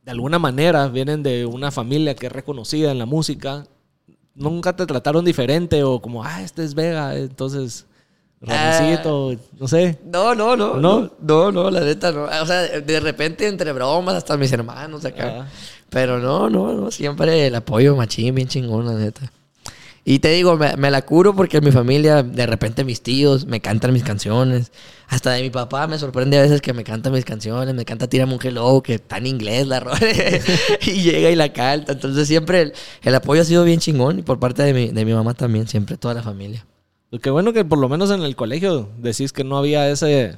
[0.04, 3.66] de alguna manera vienen de una familia que es reconocida en la música,
[4.36, 7.86] nunca te trataron diferente o como, ah, este es Vega, entonces,
[8.42, 10.00] Ramoncito, no sé.
[10.06, 11.02] No, no, no, ¿No?
[11.02, 12.24] no, no, no, la neta no.
[12.24, 15.42] O sea, de repente entre bromas, hasta mis hermanos acá.
[15.42, 15.48] Ah.
[15.90, 19.30] Pero no, no, no, siempre el apoyo machín, bien chingón, la neta.
[20.06, 23.46] Y te digo, me, me la curo porque en mi familia, de repente mis tíos
[23.46, 24.72] me cantan mis canciones.
[25.08, 27.76] Hasta de mi papá me sorprende a veces que me canta mis canciones.
[27.76, 30.00] Me canta Tírame un hello, que está en inglés la rola.
[30.82, 31.92] y llega y la canta.
[31.94, 34.20] Entonces siempre el, el apoyo ha sido bien chingón.
[34.20, 36.66] Y por parte de mi, de mi mamá también, siempre toda la familia.
[37.10, 40.38] Pues Qué bueno que por lo menos en el colegio decís que no había ese,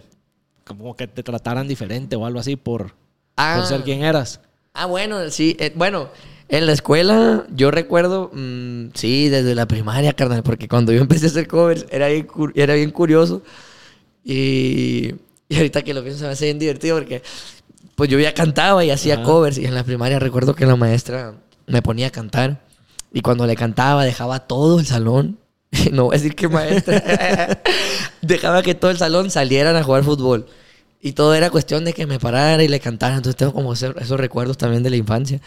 [0.65, 2.93] como que te trataran diferente o algo así por,
[3.36, 3.56] Ah.
[3.58, 4.39] por ser quien eras.
[4.74, 5.56] Ah, bueno, sí.
[5.60, 6.10] eh, bueno,
[6.52, 11.28] en la escuela yo recuerdo, mm, sí, desde la primaria, carnal, porque cuando yo empecé
[11.28, 13.42] a hacer covers era bien, era bien curioso.
[14.24, 15.16] Y,
[15.48, 17.24] y ahorita que lo pienso se me hace bien divertido porque
[17.96, 19.24] pues yo ya cantaba y hacía Ajá.
[19.24, 19.58] covers.
[19.58, 21.36] Y en la primaria recuerdo que la maestra
[21.68, 22.62] me ponía a cantar.
[23.14, 25.38] Y cuando le cantaba dejaba todo el salón.
[25.94, 27.62] No voy a decir qué maestra.
[28.22, 30.48] dejaba que todo el salón salieran a jugar fútbol.
[31.00, 33.16] Y todo era cuestión de que me parara y le cantara.
[33.16, 35.40] Entonces tengo como esos recuerdos también de la infancia.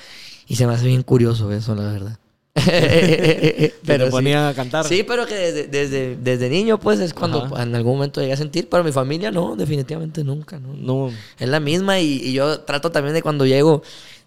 [0.47, 2.19] Y se me hace bien curioso eso, la verdad.
[2.55, 4.11] te sí.
[4.11, 4.85] ponía a cantar.
[4.85, 7.63] Sí, pero que desde, desde, desde niño, pues es cuando Ajá.
[7.65, 8.69] en algún momento llegué a sentir.
[8.69, 10.59] Pero mi familia no, definitivamente nunca.
[10.59, 11.99] No, No, Es la misma.
[12.01, 13.83] Y, y yo trato también de cuando llego,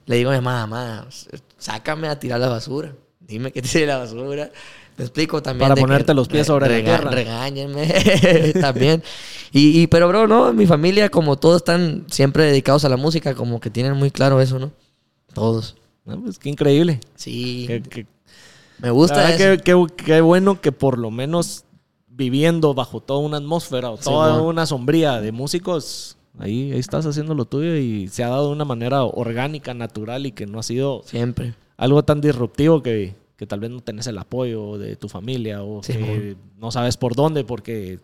[0.05, 1.07] le digo a mi mamá, mamá,
[1.57, 2.93] sácame a tirar la basura.
[3.19, 4.51] Dime que tire la basura.
[4.97, 5.69] Me explico también.
[5.69, 7.11] Para ponerte los pies sobre la tierra.
[7.11, 7.87] Regáñenme
[8.61, 9.03] también.
[9.53, 13.35] Y, y, pero, bro, no, mi familia, como todos están siempre dedicados a la música,
[13.35, 14.71] como que tienen muy claro eso, ¿no?
[15.33, 15.75] Todos.
[16.07, 16.99] No, pues qué increíble.
[17.15, 17.65] Sí.
[17.67, 18.07] Qué- qué-
[18.79, 19.61] me gusta eso.
[19.63, 21.63] qué bueno que por lo menos
[22.07, 27.35] viviendo bajo toda una atmósfera o toda una sombría de músicos, ahí, ahí estás haciendo
[27.35, 30.63] lo tuyo y se ha dado de una manera orgánica, natural y que no ha
[30.63, 31.53] sido Siempre.
[31.77, 35.81] algo tan disruptivo que, que tal vez no tenés el apoyo de tu familia o
[35.81, 36.37] que Simón.
[36.59, 37.99] no sabes por dónde porque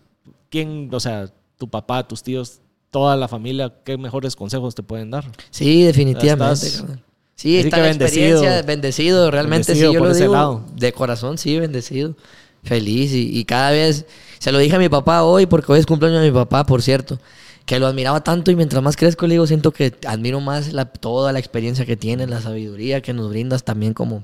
[0.49, 2.61] quién, o sea, tu papá, tus tíos,
[2.91, 5.25] toda la familia, qué mejores consejos te pueden dar.
[5.49, 6.67] Sí, definitivamente.
[6.67, 6.99] Estás-.
[7.35, 8.43] Sí, Así está que la bendecido.
[8.43, 10.65] experiencia, bendecido, realmente Bendecido sí, yo por lo ese digo lado.
[10.75, 12.15] de corazón, sí, bendecido,
[12.63, 14.05] feliz y, y cada vez,
[14.39, 16.81] se lo dije a mi papá hoy, porque hoy es cumpleaños de mi papá, por
[16.81, 17.19] cierto,
[17.65, 20.85] que lo admiraba tanto y mientras más crezco, le digo, siento que admiro más la,
[20.85, 24.23] toda la experiencia que tienes, la sabiduría que nos brindas también como,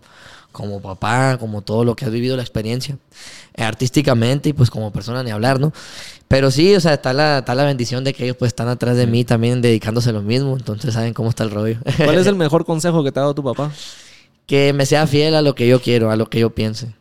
[0.52, 2.98] como papá, como todo lo que has vivido, la experiencia,
[3.56, 5.72] eh, artísticamente y pues como persona ni hablar, ¿no?
[6.28, 8.98] Pero sí, o sea, está la, está la bendición de que ellos pues están atrás
[8.98, 11.78] de mí también dedicándose a lo mismo, entonces saben cómo está el rollo.
[11.98, 13.72] ¿Cuál es el mejor consejo que te ha dado tu papá?
[14.50, 16.96] que me sea fiel a lo que yo quiero, a lo que yo piense.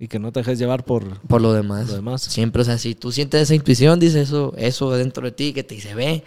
[0.00, 1.20] Y que no te dejes llevar por...
[1.20, 1.86] por lo demás.
[1.86, 2.22] Lo demás.
[2.22, 5.62] Siempre, o sea, si tú sientes esa intuición, dices eso, eso dentro de ti que
[5.62, 6.24] te dice ve,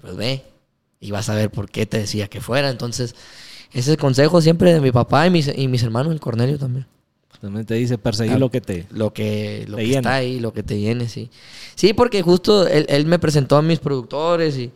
[0.00, 0.42] pues ve.
[0.98, 2.70] Y vas a ver por qué te decía que fuera.
[2.70, 3.14] Entonces,
[3.74, 6.58] ese es el consejo siempre de mi papá y mis, y mis hermanos, el Cornelio
[6.58, 6.86] también.
[7.40, 8.86] También te dice perseguir Ah, lo que te...
[8.90, 9.98] Lo que, lo Te que llena.
[10.00, 11.28] está ahí, lo que te llene, sí.
[11.74, 14.70] Sí, porque justo él, él me presentó a mis productores y,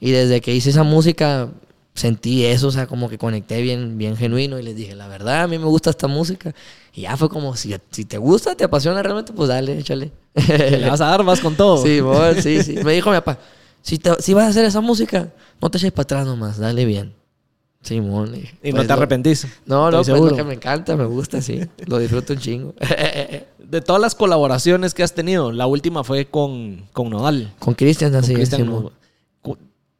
[0.00, 1.48] y desde que hice esa música
[1.94, 5.42] sentí eso, o sea, como que conecté bien, bien genuino y les dije, la verdad,
[5.44, 6.54] a mí me gusta esta música.
[6.92, 10.12] Y ya fue como, si, si te gusta, te apasiona realmente, pues dale, échale.
[10.34, 11.78] le vas a dar, vas con todo.
[11.78, 12.78] Sí, bon, sí, sí.
[12.84, 13.38] Me dijo mi papá,
[13.82, 16.84] si, te- si vas a hacer esa música, no te eches para atrás nomás, dale
[16.84, 17.14] bien.
[17.84, 18.32] Simón.
[18.32, 19.46] dije, Y no "Pues te lo- arrepentís.
[19.66, 21.60] No, no, pues lo que me encanta, me gusta, sí.
[21.86, 22.74] Lo disfruto un chingo.
[23.58, 27.52] De todas las colaboraciones que has tenido, la última fue con, con Nodal.
[27.58, 28.90] Con Cristian, así Cristian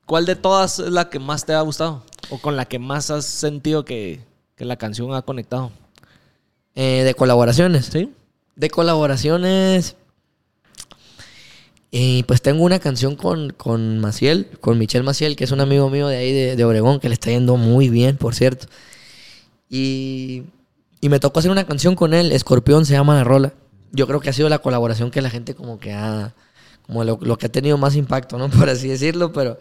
[0.06, 2.02] ¿Cuál de todas es la que más te ha gustado?
[2.30, 4.20] ¿O con la que más has sentido que,
[4.54, 5.70] que la canción ha conectado?
[6.74, 7.86] Eh, de colaboraciones.
[7.86, 8.12] ¿Sí?
[8.54, 9.96] De colaboraciones.
[11.96, 15.88] Y pues tengo una canción con, con Maciel, con Michel Maciel, que es un amigo
[15.90, 18.66] mío de ahí de, de Obregón, que le está yendo muy bien, por cierto.
[19.70, 20.42] Y,
[21.00, 23.52] y me tocó hacer una canción con él, Escorpión se llama la rola.
[23.92, 26.34] Yo creo que ha sido la colaboración que la gente como que ha,
[26.84, 28.50] como lo, lo que ha tenido más impacto, ¿no?
[28.58, 29.60] Por así decirlo, pero,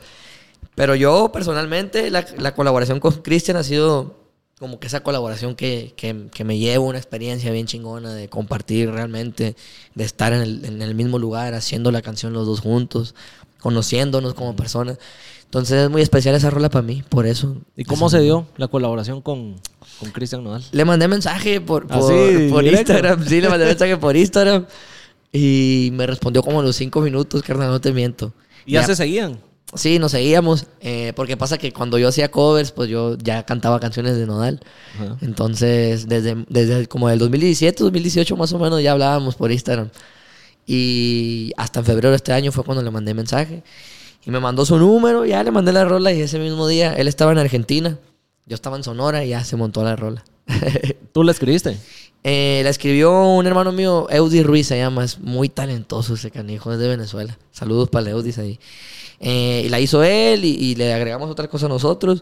[0.74, 4.23] pero yo personalmente la, la colaboración con Cristian ha sido
[4.60, 8.92] como que esa colaboración que, que, que me lleva una experiencia bien chingona de compartir
[8.92, 9.56] realmente,
[9.96, 13.16] de estar en el, en el mismo lugar haciendo la canción los dos juntos,
[13.60, 14.98] conociéndonos como personas.
[15.54, 17.58] Entonces es muy especial esa rola para mí, por eso.
[17.78, 19.56] ¿Y cómo se dio la colaboración con,
[20.00, 20.64] con Cristian Nodal?
[20.72, 22.50] Le mandé mensaje por, ¿Ah, por, sí?
[22.50, 22.66] por.
[22.66, 23.24] Instagram.
[23.28, 24.66] Sí, le mandé mensaje por Instagram.
[25.32, 28.34] Y me respondió como a los cinco minutos, carnal, no te miento.
[28.66, 29.40] ¿Y ya se seguían?
[29.76, 30.68] Sí, nos seguíamos.
[30.82, 34.60] eh, porque pasa que cuando yo hacía covers, pues yo ya cantaba canciones de Nodal.
[34.96, 35.18] Ajá.
[35.22, 39.90] Entonces, desde, desde como el 2017, 2018 más o menos ya hablábamos por Instagram.
[40.66, 43.64] Y hasta en febrero de este año fue cuando le mandé mensaje.
[44.26, 47.08] Y me mandó su número, ya le mandé la rola y ese mismo día él
[47.08, 48.00] estaba en Argentina.
[48.46, 50.24] Yo estaba en Sonora y ya se montó la rola.
[51.14, 51.78] ¿Tú la escribiste?
[52.24, 56.72] Eh, la escribió un hermano mío, Eudi Ruiz se llama, es muy talentoso ese canijo,
[56.72, 57.38] es de Venezuela.
[57.52, 58.60] Saludos para Eudis ahí.
[59.26, 62.22] Eh, y la hizo él y, y le agregamos otra cosa nosotros.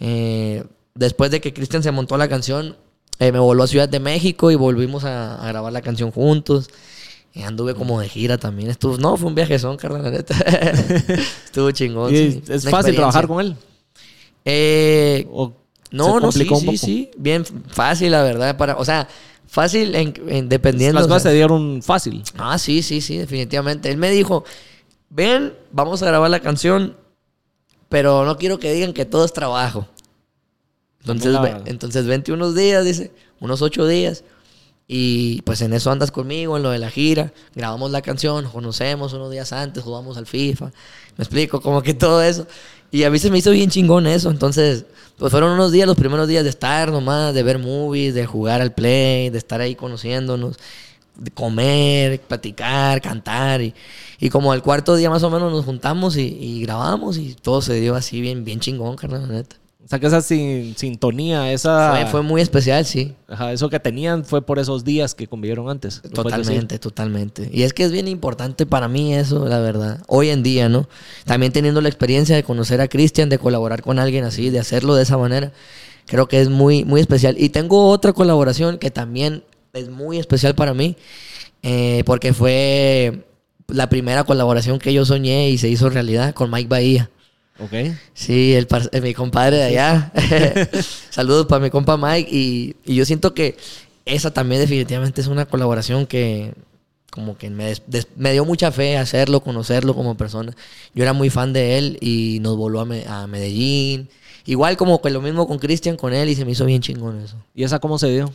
[0.00, 2.76] Eh, después de que Cristian se montó la canción,
[3.20, 6.68] eh, me voló a Ciudad de México y volvimos a, a grabar la canción juntos.
[7.34, 8.68] Eh, anduve como de gira también.
[8.70, 10.34] Estuvo, no, fue un viajezón, carnal, la neta.
[11.44, 12.12] Estuvo chingón.
[12.12, 12.42] ¿Y sí.
[12.48, 13.56] ¿Es Una fácil trabajar con él?
[14.44, 15.52] Eh, ¿O
[15.92, 17.10] no, no, sí, sí, sí.
[17.16, 18.56] Bien fácil, la verdad.
[18.56, 19.06] Para, o sea,
[19.46, 20.98] fácil en, en- dependiendo.
[20.98, 22.22] Las cosas se dieron fácil.
[22.38, 23.90] Ah, sí, sí, sí, definitivamente.
[23.90, 24.44] Él me dijo,
[25.10, 26.96] ven, vamos a grabar la canción,
[27.88, 29.86] pero no quiero que digan que todo es trabajo.
[31.00, 34.24] Entonces, ve- entonces vente unos días, dice, unos ocho días.
[34.92, 37.32] Y pues en eso andas conmigo, en lo de la gira.
[37.54, 40.72] Grabamos la canción, nos conocemos unos días antes, jugamos al FIFA.
[41.16, 42.46] Me explico, como que todo eso.
[42.90, 44.30] Y a mí se me hizo bien chingón eso.
[44.30, 44.86] Entonces,
[45.16, 48.60] pues fueron unos días, los primeros días de estar nomás, de ver movies, de jugar
[48.60, 50.56] al play, de estar ahí conociéndonos,
[51.34, 53.60] comer, platicar, cantar.
[53.60, 53.74] Y,
[54.18, 57.62] y como al cuarto día más o menos nos juntamos y, y grabamos y todo
[57.62, 59.56] se dio así bien, bien chingón, carnal, la neta.
[59.82, 61.90] O sea, que esa sin- sintonía, esa...
[61.92, 63.14] Fue, fue muy especial, sí.
[63.26, 66.00] Ajá, eso que tenían fue por esos días que convivieron antes.
[66.14, 67.50] Totalmente, totalmente.
[67.52, 70.00] Y es que es bien importante para mí eso, la verdad.
[70.06, 70.88] Hoy en día, ¿no?
[71.24, 74.94] También teniendo la experiencia de conocer a Cristian, de colaborar con alguien así, de hacerlo
[74.94, 75.50] de esa manera,
[76.06, 77.34] creo que es muy, muy especial.
[77.36, 79.42] Y tengo otra colaboración que también
[79.72, 80.96] es muy especial para mí,
[81.62, 83.24] eh, porque fue
[83.68, 87.10] la primera colaboración que yo soñé y se hizo realidad con Mike Bahía.
[87.58, 87.72] Ok.
[88.14, 90.12] Sí, el, par- eh, mi compadre de allá.
[91.10, 92.28] Saludos para mi compa Mike.
[92.32, 93.56] Y, y yo siento que
[94.06, 96.54] esa también definitivamente es una colaboración que
[97.10, 100.54] como que me, dio mucha fe hacerlo, conocerlo como persona.
[100.94, 104.08] Yo era muy fan de él y nos voló a, Me- a Medellín.
[104.46, 107.20] Igual como que lo mismo con Cristian, con él y se me hizo bien chingón
[107.20, 107.36] eso.
[107.54, 108.32] ¿Y esa cómo se dio?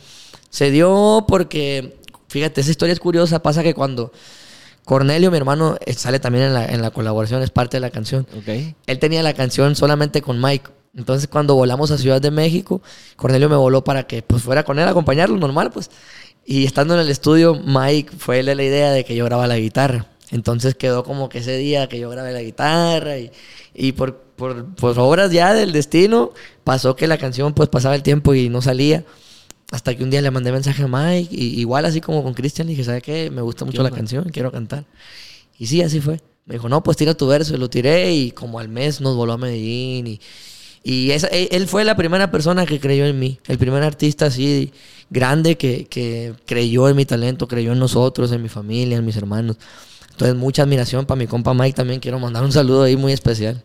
[0.50, 3.42] Se dio porque, fíjate, esa historia es curiosa.
[3.42, 4.12] Pasa que cuando
[4.84, 8.26] Cornelio, mi hermano, sale también en la, en la colaboración, es parte de la canción
[8.38, 8.74] Ok.
[8.86, 10.70] él tenía la canción solamente con Mike.
[10.96, 12.80] Entonces cuando volamos a Ciudad de México,
[13.16, 15.90] Cornelio me voló para que pues fuera con él a acompañarlo, normal pues.
[16.44, 19.58] Y estando en el estudio, Mike fue él la idea de que yo grabara la
[19.58, 20.06] guitarra.
[20.30, 23.30] Entonces quedó como que ese día que yo grabé la guitarra y,
[23.74, 26.32] y por, por, por obras ya del destino
[26.64, 29.04] pasó que la canción pues pasaba el tiempo y no salía.
[29.72, 32.66] Hasta que un día le mandé mensaje a Mike, y igual así como con Cristian,
[32.68, 33.30] le dije, ¿sabe qué?
[33.30, 34.84] Me gusta mucho la canción, quiero cantar.
[35.58, 36.20] Y sí, así fue.
[36.44, 37.54] Me dijo, no, pues tira tu verso.
[37.54, 40.06] Y lo tiré y como al mes nos voló a Medellín.
[40.06, 40.20] Y,
[40.84, 44.26] Y esa- él él fue la primera persona que creyó en mí, el primer artista
[44.26, 44.70] así
[45.10, 49.16] grande que, que creyó en mi talento, creyó en nosotros, en mi familia, en mis
[49.16, 49.56] hermanos.
[50.12, 51.98] Entonces, mucha admiración para mi compa Mike también.
[51.98, 53.64] Quiero mandar un saludo ahí muy especial.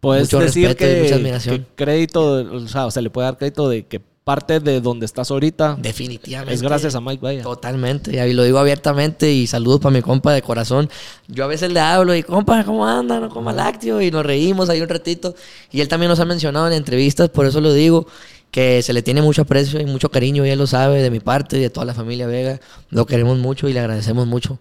[0.00, 1.58] Puedes Mucho decir respeto y que, mucha admiración.
[1.58, 5.30] que crédito, o sea, se le puede dar crédito de que parte de donde estás
[5.30, 6.52] ahorita Definitivamente.
[6.52, 7.42] es gracias a Mike Vaya.
[7.44, 10.90] Totalmente, y ahí lo digo abiertamente y saludos para mi compa de corazón.
[11.28, 13.20] Yo a veces le hablo y, compa, ¿cómo anda?
[13.20, 15.36] No coma lácteo y nos reímos ahí un ratito.
[15.70, 18.08] Y él también nos ha mencionado en entrevistas, por eso lo digo,
[18.50, 21.20] que se le tiene mucho aprecio y mucho cariño, y él lo sabe de mi
[21.20, 22.58] parte y de toda la familia Vega.
[22.90, 24.58] Lo queremos mucho y le agradecemos mucho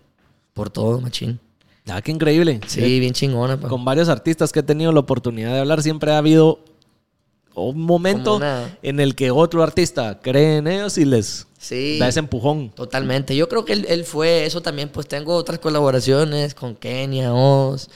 [0.53, 1.39] por todo, machín.
[1.87, 2.61] Ah, qué increíble.
[2.67, 3.59] Sí, bien chingona.
[3.59, 3.67] pa.
[3.67, 6.59] Con varios artistas que he tenido la oportunidad de hablar, siempre ha habido
[7.55, 11.97] un momento una- en el que otro artista cree en ellos y les Sí.
[11.99, 12.69] da ese empujón.
[12.69, 13.35] Totalmente.
[13.35, 14.89] Yo creo que él, él fue eso también.
[14.89, 17.89] Pues tengo otras colaboraciones con Kenia, Oz.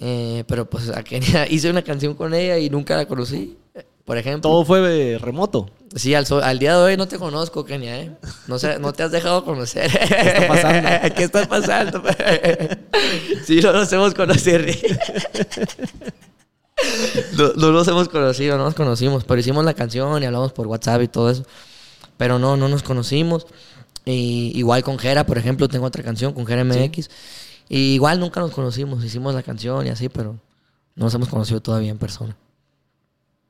[0.00, 3.56] Eh, pero pues a Kenia hice una canción con ella y nunca la conocí.
[4.04, 4.50] Por ejemplo.
[4.50, 5.70] Todo fue remoto.
[5.94, 8.10] Sí, al, so- al día de hoy no te conozco, Kenia, ¿eh?
[8.48, 9.90] No, sé, no te has dejado conocer.
[9.96, 11.12] ¿Qué está pasando?
[11.14, 12.02] ¿Qué está pasando?
[13.46, 14.58] sí, no nos hemos conocido.
[17.36, 19.24] No, no nos hemos conocido, no nos conocimos.
[19.24, 21.44] Pero hicimos la canción y hablamos por WhatsApp y todo eso.
[22.16, 23.46] Pero no, no nos conocimos.
[24.04, 27.08] Y igual con Jera, por ejemplo, tengo otra canción con Jera MX.
[27.68, 29.04] Y igual nunca nos conocimos.
[29.04, 30.36] Hicimos la canción y así, pero
[30.94, 32.36] no nos hemos conocido todavía en persona.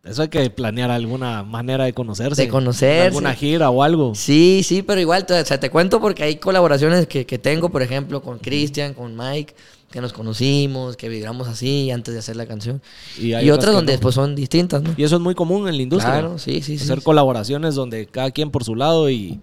[0.05, 2.43] Eso hay que planear alguna manera de conocerse.
[2.43, 3.07] De conocerse.
[3.07, 4.17] Alguna gira o algo.
[4.17, 7.69] Sí, sí, pero igual, te, o sea, te cuento porque hay colaboraciones que, que tengo,
[7.69, 9.55] por ejemplo, con Cristian, con Mike,
[9.93, 12.83] que nos conocimos, que vibramos así antes de hacer la canción.
[13.17, 13.97] Y Y, hay otras otras donde no.
[13.97, 14.95] después son distintas, ¿no?
[14.97, 16.15] Y eso es muy común en la industria.
[16.15, 16.85] Claro, sí, sí, sí.
[16.85, 19.41] Hacer colaboraciones donde cada quien por su lado y,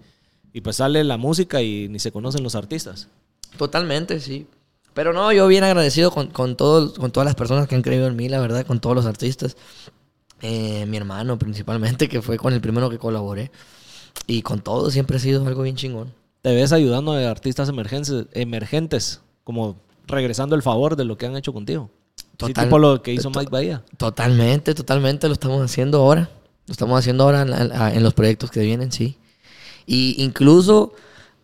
[0.52, 3.08] y pues sale la música y ni se conocen los artistas.
[3.56, 4.46] Totalmente, sí.
[4.92, 8.06] Pero no, yo bien agradecido con, con, todos, con todas las personas que han creído
[8.06, 9.56] en mí, la verdad, con todos los artistas.
[10.42, 13.50] Eh, mi hermano principalmente, que fue con el primero que colaboré.
[14.26, 16.12] Y con todos siempre ha sido algo bien chingón.
[16.42, 19.76] Te ves ayudando a artistas emergentes, emergentes como
[20.10, 21.90] regresando el favor de lo que han hecho contigo.
[22.16, 23.84] Sí, Total- tipo lo que hizo to- Mike Bahía.
[23.96, 26.30] Totalmente, totalmente lo estamos haciendo ahora.
[26.66, 29.16] Lo estamos haciendo ahora en, la- en los proyectos que vienen, sí.
[29.86, 30.92] Y incluso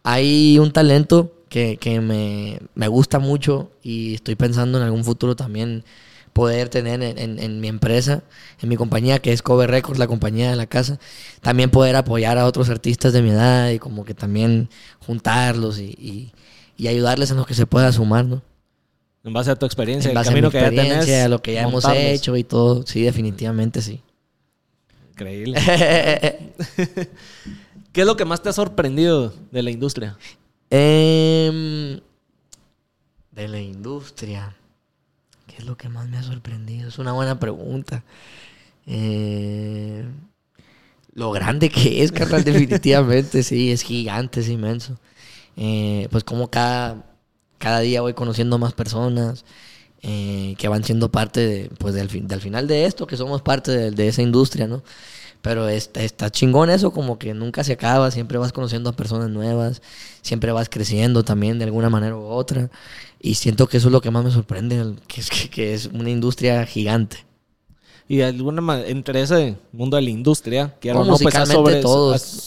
[0.03, 5.37] hay un talento que, que me, me gusta mucho y estoy pensando en algún futuro
[5.37, 5.85] también
[6.33, 8.23] poder tener en, en- en mi empresa,
[8.61, 10.99] en mi compañía que es Cover Records, la compañía de la casa,
[11.41, 14.69] también poder apoyar a otros artistas de mi edad y como que también
[15.01, 16.33] juntarlos y, y-
[16.77, 18.43] y ayudarles en lo que se pueda sumar, ¿no?
[19.27, 21.25] En base a tu experiencia, En el base a mi camino que ya experiencia, tenés.
[21.25, 24.01] a lo que ya hemos hecho y todo, sí, definitivamente sí.
[25.11, 25.61] Increíble.
[27.93, 30.17] ¿Qué es lo que más te ha sorprendido de la industria?
[30.71, 31.99] Em,
[33.33, 34.55] de la industria.
[35.49, 36.89] ¿Qué es lo que más me ha sorprendido?
[36.89, 38.05] Es una buena pregunta.
[38.87, 40.05] Eh,
[41.15, 45.01] lo grande que es, carnal, definitivamente, sí, es gigante, es inmenso.
[45.57, 47.16] Eh, pues como cada,
[47.59, 49.45] cada día voy conociendo más personas
[50.03, 53.43] eh, que van siendo parte de, pues del, fin- del final de esto, que somos
[53.43, 54.83] parte de, de esa industria, ¿no?
[55.43, 59.31] Pero está, está chingón eso, como que nunca se acaba, siempre vas conociendo a personas
[59.31, 59.81] nuevas,
[60.23, 62.71] siempre vas creciendo también de alguna manera u otra.
[63.21, 65.87] Y siento que eso es lo que más me sorprende, que es, que, que es
[65.87, 67.25] una industria gigante.
[68.09, 71.47] Y de alguna manera, entre ese mundo de la industria, que No, no, pues ha,
[71.47, 71.75] sobre-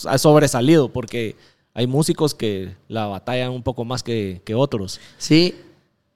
[0.08, 1.36] ha sobresalido, porque
[1.80, 5.00] hay músicos que la batallan un poco más que, que otros.
[5.16, 5.54] Sí,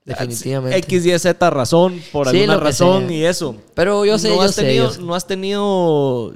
[0.04, 0.76] definitivamente.
[0.76, 3.16] X, Y, Z razón, por Sí, alguna que razón sea.
[3.16, 3.56] y eso.
[3.72, 5.00] Pero yo sé, no yo has sé, tenido, yo.
[5.00, 6.34] No has tenido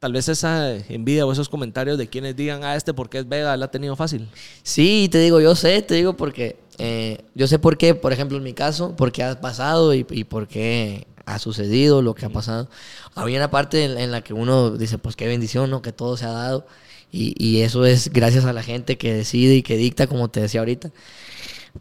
[0.00, 3.56] tal vez esa envidia o esos comentarios de quienes digan, ah, este porque es Vega,
[3.56, 4.28] la ha tenido fácil.
[4.64, 8.38] Sí, te digo, yo sé, te digo porque eh, yo sé por qué, por ejemplo,
[8.38, 12.26] en mi caso, por qué ha pasado y, y por qué ha sucedido lo que
[12.26, 12.68] ha pasado.
[13.14, 15.80] Había una parte en, en la que uno dice, pues qué bendición, ¿no?
[15.80, 16.66] Que todo se ha dado.
[17.12, 20.40] Y, y eso es gracias a la gente que decide y que dicta, como te
[20.40, 20.90] decía ahorita.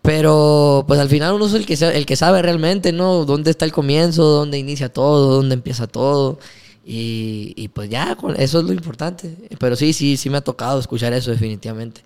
[0.01, 3.25] Pero pues al final uno es el que, el que sabe realmente, ¿no?
[3.25, 6.39] Dónde está el comienzo, dónde inicia todo, dónde empieza todo.
[6.85, 9.35] Y, y, pues ya, eso es lo importante.
[9.59, 12.01] Pero sí, sí, sí me ha tocado escuchar eso definitivamente.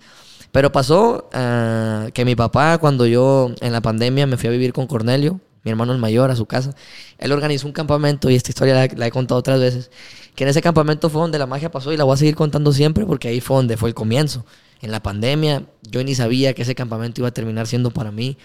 [0.52, 4.72] Pero pasó ah, que mi papá, cuando yo en la pandemia me fui a vivir
[4.72, 6.74] con Cornelio, mi hermano el mayor, a su casa,
[7.18, 9.90] él organizó un campamento y esta historia la, la he contado otras veces.
[10.34, 12.72] Que en ese campamento fue donde la magia pasó y la voy a seguir contando
[12.72, 14.44] siempre porque ahí fue donde fue el comienzo.
[14.82, 18.36] En la pandemia yo ni sabía que ese campamento iba a terminar siendo para mí.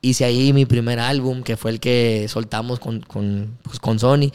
[0.00, 4.32] Hice ahí mi primer álbum, que fue el que soltamos con, con, pues, con Sony.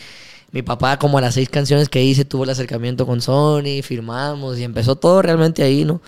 [0.51, 4.59] Mi papá, como a las seis canciones que hice, tuvo el acercamiento con Sony, firmamos
[4.59, 6.01] y empezó todo realmente ahí, ¿no?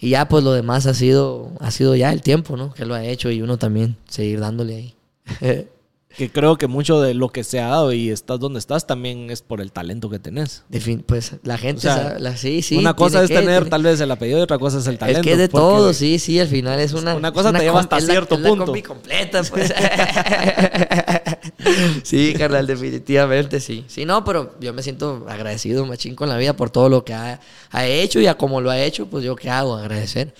[0.00, 2.72] Y ya, pues lo demás ha sido, ha sido ya el tiempo, ¿no?
[2.74, 4.94] Que lo ha hecho y uno también seguir dándole ahí.
[6.14, 9.30] Que creo que mucho de lo que se ha dado y estás donde estás también
[9.30, 10.62] es por el talento que tenés.
[10.68, 12.76] De fin, pues la gente, O sea, sabe- la, sí, sí.
[12.76, 14.98] una cosa es que- tener tiene- tal vez el apellido y otra cosa es el
[14.98, 15.20] talento.
[15.20, 17.14] Es que es de todo, sí, sí, al final es una...
[17.14, 18.74] Una cosa es te lleva hasta es la- cierto es la punto.
[18.86, 19.72] completa, pues.
[22.02, 23.84] sí, carnal, definitivamente, sí.
[23.88, 27.14] Sí, no, pero yo me siento agradecido, machín, con la vida por todo lo que
[27.14, 30.34] ha, ha hecho y a como lo ha hecho, pues yo qué hago, agradecer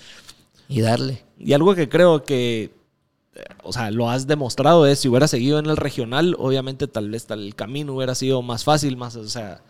[0.67, 1.23] y darle.
[1.39, 2.71] Y algo que creo que,
[3.63, 7.25] o sea, lo has demostrado es si hubiera seguido en el regional, obviamente tal vez
[7.25, 9.61] tal el camino hubiera sido más fácil, más, o sea,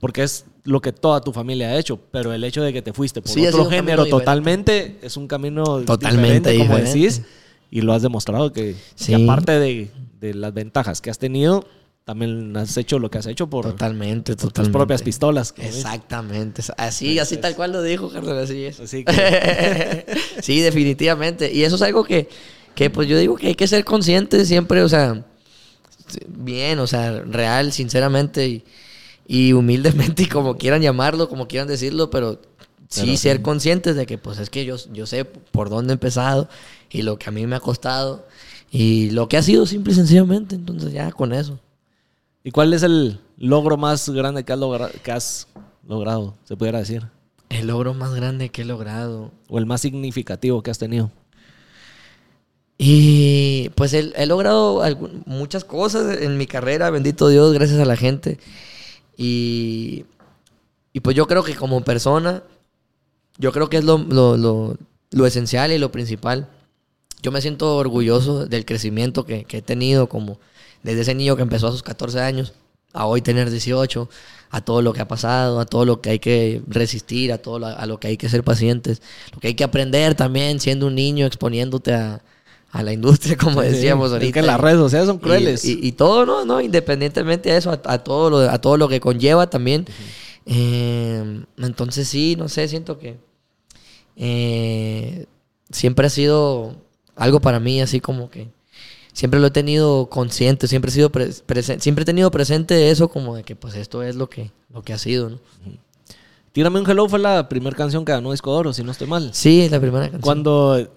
[0.00, 2.92] porque es lo que toda tu familia ha hecho, pero el hecho de que te
[2.92, 4.10] fuiste por Sí, otro género diferente.
[4.10, 6.98] totalmente es un camino Totalmente diferente, como diferente.
[6.98, 7.22] decís,
[7.70, 8.76] y lo has demostrado que,
[9.24, 9.90] aparte de,
[10.20, 11.66] de las ventajas que has tenido,
[12.04, 15.52] también has hecho lo que has hecho por, Totalmente, por tus propias pistolas.
[15.52, 15.66] como.
[15.68, 16.62] Exactamente.
[16.78, 18.80] Así, así tal cual lo dijo, carnal, así es.
[18.80, 20.06] Así que-
[20.40, 21.52] sí, definitivamente.
[21.52, 22.28] Y eso es algo que,
[22.78, 25.24] que, pues yo digo que hay que ser consciente siempre, o sea,
[26.28, 28.64] bien, o sea, real, sinceramente y,
[29.26, 32.40] y humildemente, y como quieran llamarlo, como quieran decirlo, pero
[32.88, 35.94] sí Pero ser conscientes de que, pues es que yo, yo sé por dónde he
[35.94, 36.48] empezado
[36.88, 38.26] y lo que a mí me ha costado
[38.70, 40.54] y lo que ha sido simple y sencillamente.
[40.54, 41.58] Entonces, ya con eso.
[42.44, 45.48] ¿Y cuál es el logro más grande que has, logra- que has
[45.86, 47.02] logrado, se pudiera decir?
[47.48, 49.32] El logro más grande que he logrado.
[49.48, 51.10] ¿O el más significativo que has tenido?
[52.80, 54.82] Y pues he, he logrado
[55.26, 58.38] muchas cosas en mi carrera, bendito Dios, gracias a la gente.
[59.16, 60.04] Y,
[60.92, 62.42] y pues yo creo que como persona,
[63.38, 64.36] yo creo que es lo, lo-
[65.10, 66.48] lo- esencial y lo principal.
[67.22, 70.38] Yo me siento orgulloso del crecimiento que, he tenido, como
[70.84, 72.54] desde ese niño que empezó a sus 14 años,
[72.92, 74.08] a hoy tener 18,
[74.50, 77.66] a todo lo que ha pasado, a todo lo que hay que resistir, a todo
[77.66, 79.02] a lo que hay que ser pacientes,
[79.34, 82.22] lo que hay que aprender también siendo un niño, exponiéndote a,
[82.70, 84.32] a la industria, como Sí, decíamos es ahorita.
[84.40, 85.64] que las redes sociales son crueles.
[85.64, 86.44] Y, y todo, ¿no?
[86.44, 89.86] no Independientemente de eso, a, a todo, lo, a todo lo que conlleva también.
[90.46, 93.18] Eh, entonces sí, no sé, siento que
[94.16, 95.26] eh,
[95.70, 96.76] siempre ha sido
[97.16, 98.48] algo para mí, así como que
[99.12, 101.10] siempre lo he tenido consciente, siempre he sido
[101.78, 104.92] siempre he tenido presente eso como de que pues esto es lo que, lo que
[104.92, 105.38] ha sido, ¿no?
[106.52, 109.30] Tírame un Hello fue la primera canción que ganó Disco Oro, si no estoy mal.
[109.32, 110.22] Sí, es la primera canción.
[110.22, 110.88] Cuando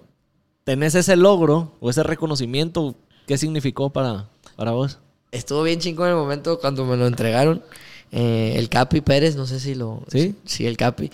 [0.64, 2.94] tenés ese logro o ese reconocimiento,
[3.26, 4.98] ¿qué significó para, para vos?
[5.30, 7.62] Estuvo bien chingón el momento cuando me lo entregaron.
[8.10, 10.02] Eh, el Capi Pérez, no sé si lo...
[10.08, 10.34] ¿Sí?
[10.44, 11.10] Sí, el Capi.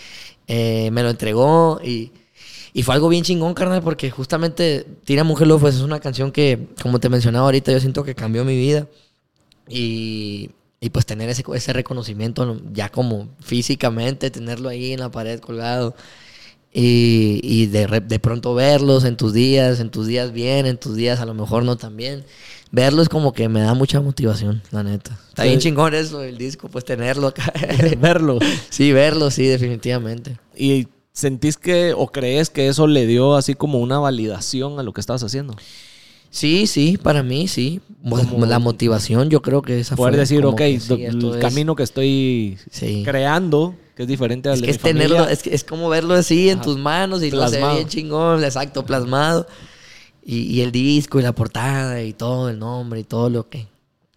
[0.49, 2.11] Eh, me lo entregó y,
[2.73, 6.33] y fue algo bien chingón, carnal, porque justamente Tira Mujer Love pues, es una canción
[6.33, 8.89] que, como te mencionaba ahorita, yo siento que cambió mi vida.
[9.69, 12.61] Y, y pues tener ese, ese reconocimiento ¿no?
[12.73, 15.95] ya como físicamente, tenerlo ahí en la pared colgado.
[16.81, 20.95] Y, y de, de pronto verlos en tus días, en tus días bien, en tus
[20.95, 22.25] días a lo mejor no tan bien.
[22.71, 25.19] Verlos como que me da mucha motivación, la neta.
[25.31, 25.49] Está Sí.
[25.49, 27.53] bien chingón eso, el disco, pues tenerlo acá.
[28.01, 28.39] Verlo.
[28.71, 30.37] sí, verlo, sí, definitivamente.
[30.57, 34.93] ¿Y sentís que o crees que eso le dio así como una validación a lo
[34.93, 35.57] que estabas haciendo?
[36.31, 37.81] Sí, sí, para mí sí.
[38.09, 41.03] Pues, Como- la motivación, yo creo que esa Poder fue decir, como ok, que sí,
[41.05, 43.03] el es- camino que estoy Sí.
[43.05, 45.65] creando, que es diferente al Es de que mi es tenerlo, familia, es, que es
[45.65, 46.65] como verlo así en Ajá.
[46.67, 47.75] tus manos y lo hace Plasmado.
[47.79, 49.49] bien chingón, exacto, plasmado.
[50.25, 53.67] Y, y el disco y la portada y todo, el nombre y todo lo que,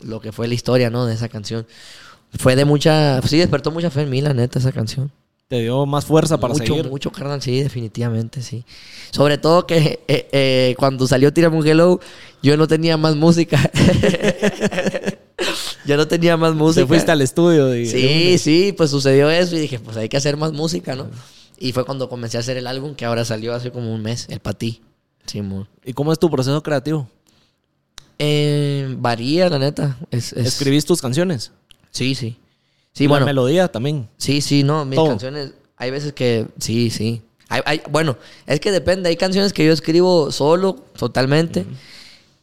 [0.01, 1.07] lo que fue la historia, ¿no?
[1.07, 1.65] De esa canción.
[2.37, 5.11] Fue de mucha, sí, despertó mucha fe en mí, la neta, esa canción.
[5.47, 6.87] te dio más fuerza para mucho, seguir.
[6.87, 8.63] mucho, carnal, sí, definitivamente, sí.
[9.09, 11.99] Sobre todo que eh, eh, cuando salió Tírame un Hello,
[12.43, 13.59] yo no tenía más música.
[15.85, 16.81] yo no tenía más música.
[16.83, 17.75] Te fuiste al estudio.
[17.75, 21.07] y- Sí, sí, pues sucedió eso y dije, pues hay que hacer más música, ¿no?
[21.59, 24.25] Y fue cuando comencé a hacer el álbum que ahora salió hace como un mes,
[24.29, 24.81] el Patí.
[25.25, 25.67] Sí, amor.
[25.85, 27.07] ¿Y cómo es tu proceso creativo?
[28.19, 29.97] Eh, varía, la neta.
[30.11, 31.51] Es, es- ¿Escribís tus canciones?
[31.91, 32.27] Sí, sí.
[32.27, 32.37] ¿Y
[32.93, 33.25] Sí, la bueno.
[33.25, 34.07] melodía también.
[34.17, 35.07] Sí, sí, no, mis Todo.
[35.09, 37.21] canciones, hay veces que, sí, sí.
[37.49, 38.17] Hay, hay- bueno,
[38.47, 41.65] es que depende, hay canciones que yo escribo solo, totalmente,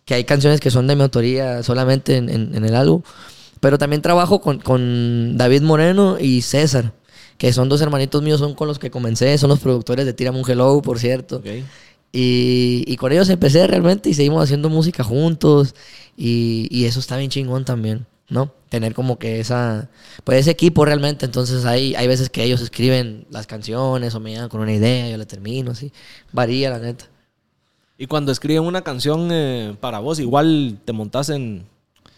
[0.08, 3.02] que hay canciones que son de mi autoría solamente en, en- en el álbum,
[3.60, 6.94] pero también trabajo con, con David Moreno y César,
[7.36, 10.38] que son dos hermanitos míos, son con los que comencé, son los productores de Tírame
[10.40, 11.42] un Hello, por cierto.
[12.10, 15.74] Y, y con ellos empecé realmente y seguimos haciendo música juntos.
[16.16, 18.54] Y, y eso está bien chingón también, ¿no?
[18.70, 19.90] Tener como que esa,
[20.24, 21.26] pues ese equipo realmente.
[21.26, 25.10] Entonces hay, hay veces que ellos escriben las canciones o me llegan con una idea,
[25.10, 25.92] yo la termino, así.
[26.32, 27.04] Varía, la neta.
[27.98, 31.66] Y cuando escriben una canción eh, para vos, igual te montás en,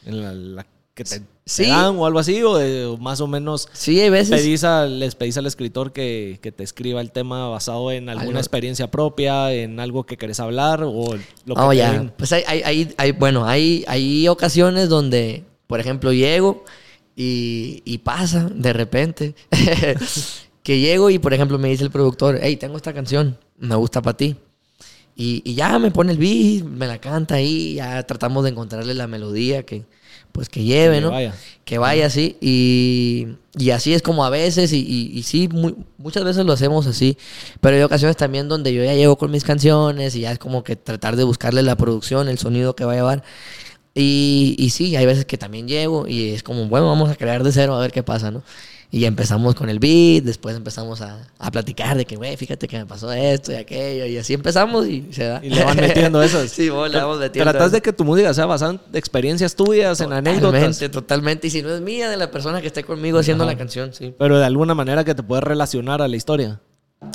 [0.04, 1.22] en la, la que te,
[1.66, 4.38] dan o algo así, o, de- o más o menos Sí, hay veces.
[4.38, 8.26] pedís a- les pedís al escritor que, que te escriba el tema basado en alguna
[8.28, 8.38] Algo.
[8.40, 11.14] experiencia propia, en algo que querés hablar o
[11.46, 12.12] lo que Oh, ya.
[12.18, 16.64] Pues hay, hay, hay, hay- bueno, hay, hay ocasiones donde, por ejemplo, llego
[17.16, 19.34] y, y pasa de repente
[20.62, 24.02] que llego y, por ejemplo, me dice el productor, hey, tengo esta canción, me gusta
[24.02, 24.36] para ti.
[25.20, 28.94] Y, y ya me pone el beat, me la canta ahí, ya tratamos de encontrarle
[28.94, 29.84] la melodía que,
[30.32, 31.10] pues, que lleve, Que ¿no?
[31.10, 31.34] vaya.
[31.64, 32.36] Que vaya así.
[32.40, 33.26] Y,
[33.58, 36.86] y así es como a veces, y, y- y sí, muy- muchas veces lo hacemos
[36.86, 37.18] así.
[37.60, 40.64] Pero hay ocasiones también donde yo ya llego con mis canciones y ya es como
[40.64, 43.22] que tratar de buscarle la producción, el sonido que va a llevar.
[43.94, 47.42] Y, y sí, hay veces que también llego y es como, bueno, vamos a crear
[47.42, 48.42] de cero a ver qué pasa, ¿no?
[48.92, 52.76] Y empezamos con el beat, después empezamos a, a platicar de que, güey, fíjate que
[52.76, 55.40] me pasó esto y aquello, y así empezamos y se da.
[55.44, 56.50] Y le van metiendo esas.
[56.50, 57.48] sí, vos le vamos metiendo.
[57.48, 60.60] Tratas de que tu música sea basada en experiencias tuyas, en anécdotas.
[60.60, 61.46] Totalmente, totalmente.
[61.46, 64.12] Y si no es mía, de la persona que esté conmigo haciendo la canción, sí.
[64.18, 66.60] Pero de alguna manera que te puedes relacionar a la historia.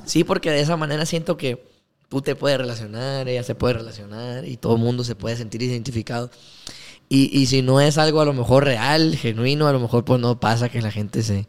[0.05, 1.61] Sí, porque de esa manera siento que
[2.07, 5.61] tú te puedes relacionar, ella se puede relacionar y todo el mundo se puede sentir
[5.61, 6.29] identificado.
[7.09, 10.19] Y, y si no es algo a lo mejor real, genuino, a lo mejor pues
[10.19, 11.47] no pasa que la gente se,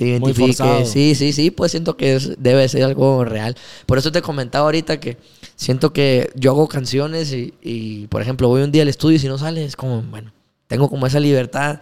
[0.00, 0.84] identifique.
[0.86, 3.56] Sí, sí, sí, pues siento que es- debe ser algo real.
[3.86, 5.18] Por eso te comentaba ahorita que
[5.56, 9.20] siento que yo hago canciones y, y, por ejemplo, voy un día al estudio y
[9.20, 10.32] si no sale, es como, bueno,
[10.68, 11.80] tengo como esa libertad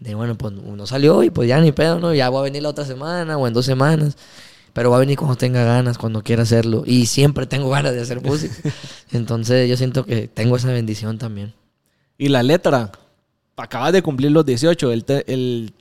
[0.00, 2.12] de, bueno, pues no salió y pues ya ni pedo, ¿no?
[2.14, 4.16] Ya voy a venir la otra semana o en dos semanas.
[4.72, 6.82] Pero va a venir cuando tenga ganas, cuando quiera hacerlo.
[6.86, 8.56] Y siempre tengo ganas de hacer música.
[9.12, 11.54] Entonces yo siento que tengo esa bendición también.
[12.18, 12.92] Y la letra,
[13.56, 15.72] acabas de cumplir los 18, el, te- el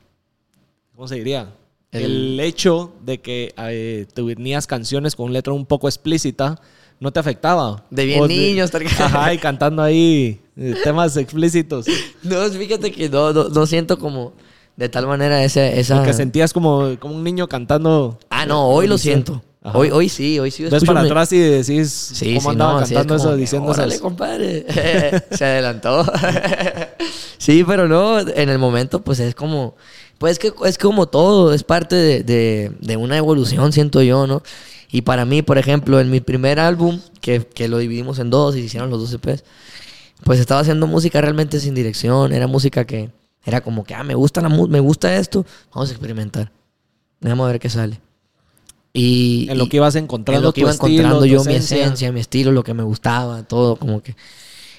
[0.96, 1.54] ¿cómo se diría?
[1.92, 6.60] El, El- hecho de que eh, tenías canciones con letra un poco explícita,
[7.00, 7.84] ¿no te afectaba?
[7.92, 11.86] De bien O niño estar- Ajá, y cantando ahí eh, temas explícitos.
[12.24, 14.34] No, fíjate que no, no, no siento como
[14.78, 15.68] de tal manera esa...
[15.68, 15.98] esa...
[15.98, 18.18] Porque sentías como, como un niño cantando.
[18.30, 19.44] Ah, no, hoy lo siento.
[19.66, 19.78] Ajá.
[19.78, 20.64] Hoy, hoy sí, hoy sí.
[20.64, 23.36] Ves escucho para atrás y decís Sí, cómo sí, andaba no, sí, es cantando eso,
[23.38, 24.66] diciendo "Órale, compadre.
[25.32, 26.06] Se adelantó.
[27.38, 29.76] sí, pero no, en el momento, pues es como.
[30.18, 34.42] Pues que es como todo, es parte de, de- de una evolución, siento yo, ¿no?
[34.92, 38.56] Y para mí, por ejemplo, en mi primer álbum, que, que lo dividimos en dos
[38.56, 39.44] y se hicieron los dos EPs,
[40.24, 42.32] pues estaba haciendo música realmente sin dirección.
[42.32, 43.10] Era música que
[43.46, 46.52] era como que, ah, me gusta, la me gusta esto, vamos a experimentar.
[47.20, 48.00] Vamos a ver qué sale.
[48.94, 51.56] Y, En lo que ibas encontrando en lo que tu iba estilo, encontrando yo mi
[51.56, 51.84] esencia.
[51.86, 54.16] esencia, mi estilo, lo que me gustaba, todo como que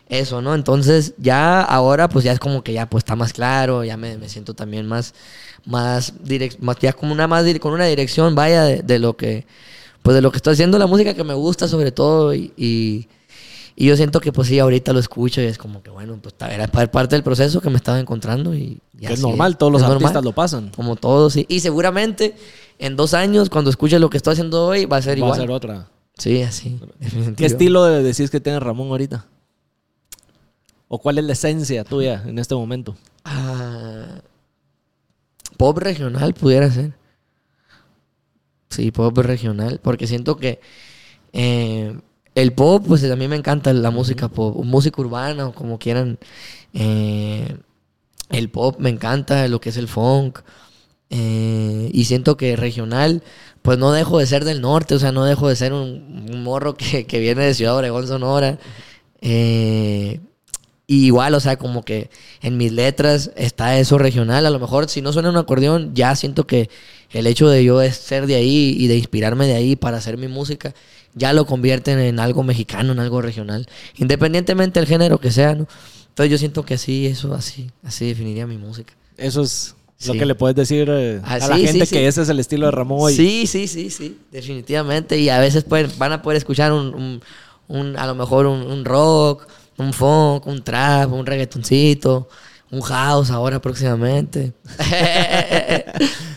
[0.08, 0.54] eso, ¿no?
[0.54, 4.16] Entonces ya ahora pues ya es como que ya pues está más claro, ya me,
[4.16, 5.14] me siento también más,
[5.66, 9.46] más, direc- más ya como una más con una dirección, vaya, de, de lo que,
[10.02, 13.08] pues de lo que estoy haciendo, la música que me gusta sobre todo y, y,
[13.74, 16.34] y yo siento que pues sí, ahorita lo escucho y es como que bueno, pues
[16.50, 19.72] era pa- parte del proceso que me estaba encontrando y, y Que es normal, todos
[19.72, 20.24] los es artistas normal.
[20.24, 20.68] lo pasan.
[20.76, 21.46] Como todos, sí.
[21.48, 22.36] Y seguramente
[22.78, 25.28] en dos años, cuando escuche lo que estoy haciendo hoy, va a ser Va a
[25.28, 25.40] igual.
[25.40, 25.88] ser otra.
[26.18, 26.80] Sí, así.
[27.36, 29.26] ¿Qué estilo de decís que tiene Ramón ahorita?
[30.88, 32.96] ¿O cuál es la esencia tuya en este momento?
[33.24, 34.20] Ah,
[35.56, 36.92] pop regional pudiera ser.
[38.70, 39.80] Sí, pop regional.
[39.82, 40.60] Porque siento que
[41.32, 41.98] eh,
[42.34, 44.64] el pop, pues a mí me encanta la música pop.
[44.64, 46.18] Música urbana o como quieran.
[46.72, 47.56] Eh,
[48.30, 50.40] el pop me encanta, lo que es el funk.
[51.16, 53.22] Eh, y siento que regional,
[53.62, 56.42] pues no dejo de ser del norte, o sea, no dejo de ser un, un
[56.42, 58.58] morro que, que viene de Ciudad Obregón, Sonora.
[59.20, 60.20] Eh,
[60.86, 62.10] y igual, o sea, como que
[62.42, 64.44] en mis letras está eso regional.
[64.44, 66.68] A lo mejor si no suena un acordeón, ya siento que
[67.10, 70.26] el hecho de yo ser de ahí y de inspirarme de ahí para hacer mi
[70.26, 70.74] música,
[71.14, 73.68] ya lo convierten en algo mexicano, en algo regional.
[73.96, 75.68] Independientemente del género que sea, ¿no?
[76.08, 78.94] Entonces yo siento que así, eso así, así definiría mi música.
[79.16, 79.76] Eso es
[80.07, 82.28] lo que le puedes decir eh, Ah, a la sí, gente sí, que ese es
[82.28, 83.11] el estilo de Ramón.
[83.12, 85.18] Sí, sí, sí, sí, definitivamente.
[85.18, 87.22] Y a veces pueden, van a poder escuchar un, un-
[87.68, 89.46] un- a lo mejor un, un rock,
[89.78, 92.28] un funk, un trap, un reggaetoncito,
[92.70, 94.52] un house ahora próximamente.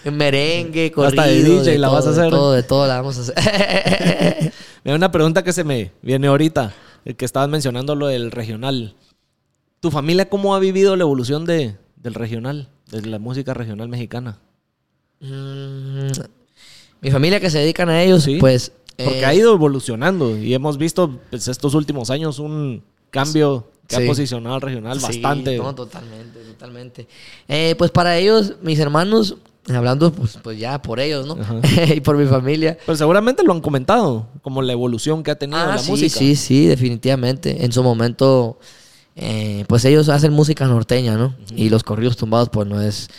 [0.05, 1.21] un merengue, corrido.
[1.21, 2.29] Hasta de DJ la todo, vas a De hacer.
[2.31, 4.53] todo, de todo la vamos a hacer.
[4.83, 6.73] Mira, una pregunta que se me viene ahorita,
[7.05, 8.95] el que estabas mencionando lo del regional.
[9.79, 14.39] ¿Tu familia cómo ha vivido la evolución de, del regional, de la música regional mexicana?
[15.19, 16.07] Mm,
[17.01, 18.37] Mi familia que se dedican a ellos, Sí.
[18.39, 18.71] pues...
[18.97, 22.81] Porque eh, ha ido evolucionando y hemos visto pues, estos últimos años un
[23.11, 24.03] cambio que Sí.
[24.03, 25.55] ha posicionado al regional Sí, bastante.
[25.57, 27.07] No, totalmente, totalmente.
[27.47, 29.35] Eh, pues para ellos, mis hermanos,
[29.71, 31.37] hablando pues, pues ya por ellos, ¿no?
[31.95, 32.75] Y por mi familia.
[32.87, 36.17] Pero seguramente lo han comentado, como la evolución que ha tenido Ah, la sí, música.
[36.17, 37.63] sí, sí, definitivamente.
[37.63, 38.57] En su momento,
[39.17, 41.33] eh, pues ellos hacen música norteña, ¿no?
[41.55, 43.09] Y los corridos tumbados, pues no es,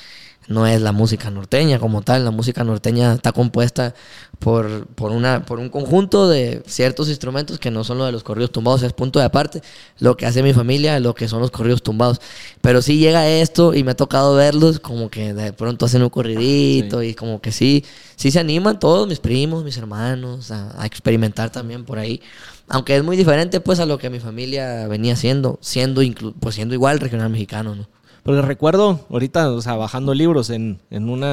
[0.48, 2.24] no es la música norteña como tal.
[2.24, 3.94] La música norteña está compuesta
[4.38, 8.22] por, por, una, por un conjunto de ciertos instrumentos que no son lo de los
[8.22, 9.62] corridos tumbados, es punto de aparte.
[9.98, 12.20] Lo que hace mi familia, lo que son los corridos tumbados.
[12.60, 16.10] Pero sí llega esto y me ha tocado verlos como que de pronto hacen un
[16.10, 17.84] corridito y como que sí,
[18.16, 22.20] sí se animan todos mis primos, mis hermanos a, a experimentar también por ahí.
[22.68, 26.54] Aunque es muy diferente pues a lo que mi familia venía haciendo, siendo, inclu- pues
[26.54, 27.86] siendo igual regional mexicano, ¿no?
[28.28, 31.24] Porque recuerdo ahorita, o sea, bajando libros en, en un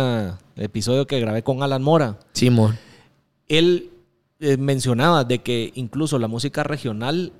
[0.56, 2.78] episodio que grabé con Alan Mora, Simón.
[3.50, 3.90] él
[4.40, 7.34] eh, mencionaba de que incluso la música regional,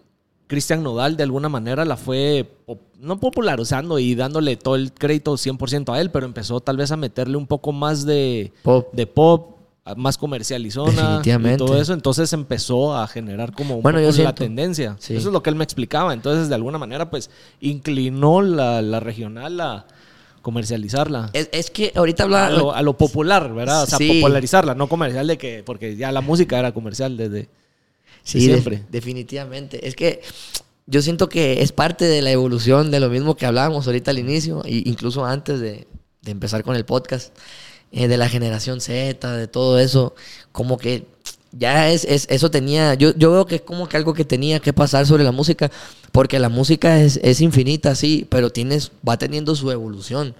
[0.48, 5.36] Cristian Nodal de alguna manera la fue, pop- no popularizando y dándole todo el crédito
[5.36, 8.90] 100% a él, pero empezó tal vez a meterle un poco más de Pop.
[8.94, 9.55] de pop
[9.96, 14.96] más comercializona y todo eso, entonces empezó a generar como un Bueno, yo la tendencia.
[15.00, 15.16] sí.
[15.16, 16.12] Eso es lo que él me explicaba.
[16.14, 17.30] Entonces, de alguna manera, pues,
[17.62, 19.86] inclinó la, la regional a
[20.42, 21.30] comercializarla.
[21.34, 22.48] Es, es que ahorita hablaba...
[22.48, 23.84] a, lo, a lo popular, ¿verdad?
[23.84, 24.08] O sea, Sí.
[24.22, 27.50] popularizarla, no comercial de que, porque ya la música era comercial desde
[28.24, 28.78] Sí, siempre.
[28.78, 29.88] de- definitivamente.
[29.88, 30.22] Es que
[30.88, 34.20] yo siento que es parte de la evolución de lo mismo que hablábamos ahorita al
[34.20, 35.88] inicio, e incluso antes de,
[36.22, 37.36] de empezar con el podcast,
[37.96, 40.16] eh, de la generación Z, de todo eso,
[40.54, 41.08] como que
[41.52, 44.60] ya es, es- eso tenía, yo, yo veo que es como que algo que tenía
[44.60, 45.72] que pasar sobre la música,
[46.12, 50.36] porque la música es, es infinita, sí, pero tienes, va teniendo su evolución.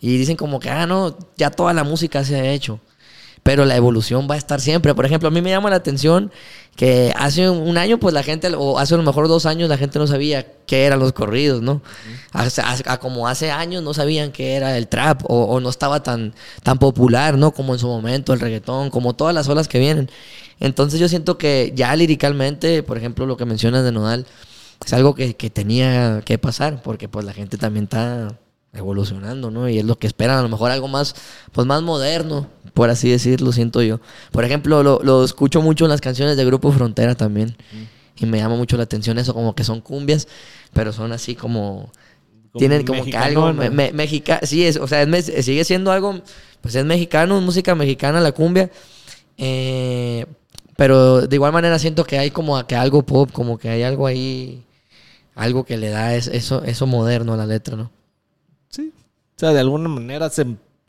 [0.00, 2.80] Y dicen como que, ah, no, ya toda la música se ha hecho.
[3.44, 4.94] Pero la evolución va a estar siempre.
[4.94, 6.32] Por ejemplo, a mí me llama la atención
[6.76, 9.76] que hace un año, pues la gente, o hace a lo mejor dos años, la
[9.76, 11.82] gente no sabía qué eran los corridos, ¿no?
[12.32, 16.02] Hace- a como hace años no sabían qué era el trap, o, o no estaba
[16.02, 16.34] tan,
[16.64, 17.52] tan popular, ¿no?
[17.52, 20.10] Como en su momento el reggaetón, como todas las olas que vienen.
[20.58, 24.26] Entonces yo siento que ya liricalmente, por ejemplo, lo que mencionas de Nodal,
[24.84, 28.38] es algo que, que tenía que pasar, porque pues la gente también está
[28.74, 29.68] evolucionando, ¿no?
[29.68, 31.14] Y es lo que esperan, a lo mejor algo más,
[31.52, 34.00] pues más moderno, por así decirlo, siento yo.
[34.32, 37.56] Por ejemplo, lo, lo escucho mucho en las canciones de Grupo Frontera también.
[38.16, 40.28] Y me llama mucho la atención eso, como que son cumbias,
[40.72, 41.90] pero son así como...
[42.52, 46.20] Como tienen como que algo me, mexica sí, es, o sea, es sigue siendo algo,
[46.60, 48.70] pues es mexicano, música mexicana, la cumbia.
[49.36, 50.26] Eh,
[50.76, 54.06] pero de igual manera siento que hay como que algo pop, como que hay algo
[54.06, 54.62] ahí,
[55.34, 57.90] algo que le da es- eso, eso moderno a la letra, ¿no?
[58.74, 58.92] Sí.
[59.36, 60.46] O sea, de alguna manera se,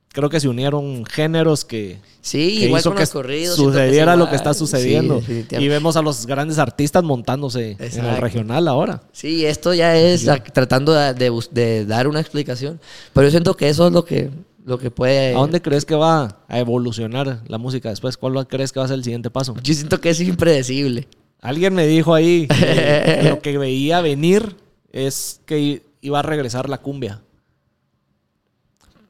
[0.09, 3.55] creo que se unieron géneros que, Sí, que igual hizo con que los corridos.
[3.57, 5.21] que sucediera lo que está sucediendo.
[5.21, 9.03] Sí, y vemos a los grandes artistas montándose en el regional ahora.
[9.11, 12.79] Sí, esto ya es tratando de, de dar una explicación.
[13.13, 14.31] Pero yo siento que eso es lo que,
[14.65, 15.35] lo que puede...
[15.35, 18.17] ¿A dónde crees que va a evolucionar la música después?
[18.17, 19.55] ¿Cuál crees que va a ser el siguiente paso?
[19.61, 21.07] Yo siento que es impredecible.
[21.41, 24.55] Alguien me dijo ahí que lo que veía venir
[24.91, 27.21] es que iba a regresar la cumbia.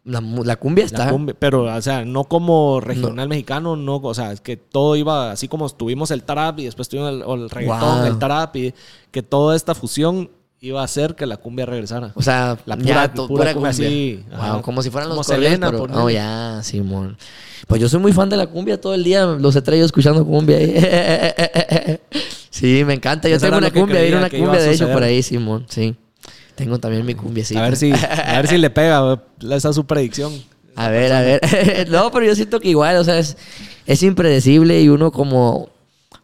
[0.06, 1.10] La, la cumbia La está...
[1.10, 5.32] cumbia, pero, o sea, no como regional mexicano, no, o sea, es que todo iba
[5.32, 8.06] así como tuvimos el trap y después tuvimos el, reggaetón, Wow.
[8.06, 8.74] el trap y
[9.12, 10.30] que toda esta fusión
[10.62, 12.12] iba a hacer que la cumbia regresara.
[12.16, 15.20] O sea, La ya, pura- to- pura pura cumbia así, Wow, como si fueran Como
[15.22, 16.03] los corridos, Selena, pero-.
[16.03, 17.18] Oh, ya, Simón.
[17.68, 19.26] Pues yo soy muy fan de la cumbia todo el día.
[19.26, 20.76] Los he traído escuchando cumbia ahí.
[22.51, 23.28] sí, me encanta.
[23.28, 25.66] Yo tengo una que cumbia, una cumbia de hecho por ahí, Simón.
[25.68, 25.95] Sí.
[26.56, 27.60] Tengo también mi cumbiecita.
[27.60, 30.34] A ver si, a ver si le pega esa su predicción.
[30.76, 31.88] A ver, a ver.
[31.89, 33.38] no, pero yo siento que igual, o sea, es,
[33.86, 35.70] es impredecible y uno como,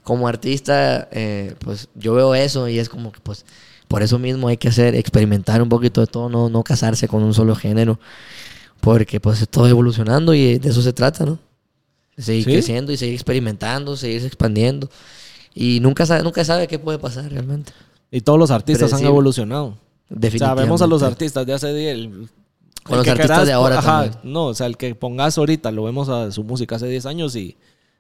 [0.04, 3.46] como artista, eh, pues yo veo eso y es como que pues
[3.88, 7.24] por eso mismo hay que hacer, experimentar un poquito de todo, no, no casarse con
[7.24, 8.00] un solo género,
[8.80, 11.40] porque pues todo evolucionando y de eso se trata, ¿no?
[12.18, 12.52] Seguir Sí.
[12.52, 14.90] creciendo y seguir experimentando, seguirse expandiendo.
[15.54, 17.74] Y nunca sabe, nunca sabe qué puede pasar realmente.
[18.12, 19.76] Y todos los artistas han Predecible.
[20.12, 20.18] Evolucionado.
[20.18, 20.64] O sea, Definitivamente.
[20.64, 21.92] vemos a los artistas de hace día.
[21.92, 22.30] el-
[22.84, 24.34] Con el los que artistas querás, de ahora ajá, también.
[24.34, 27.36] No, o sea, el que pongas ahorita, lo vemos a su música hace 10 años
[27.36, 27.56] y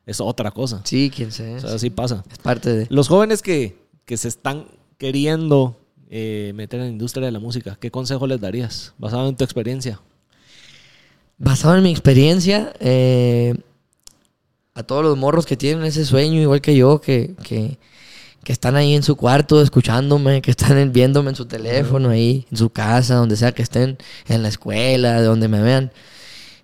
[0.06, 0.82] es otra cosa.
[0.86, 1.56] Sí, quién sé.
[1.56, 2.24] O sea, así pasa.
[2.32, 2.88] Es parte de...
[2.90, 4.66] Los jóvenes que, que se están
[4.98, 5.78] queriendo
[6.10, 8.94] eh, meter en la industria de la música, ¿qué consejo les darías?
[8.98, 10.00] Basado en tu experiencia.
[11.38, 13.56] Basado en mi experiencia, eh,
[14.74, 17.78] a todos los morros que tienen ese sueño, igual que yo, que, que,
[18.44, 22.58] que están ahí en su cuarto escuchándome, que están viéndome en su teléfono, ahí, en
[22.58, 25.92] su casa, donde sea que estén, en la escuela, de donde me vean.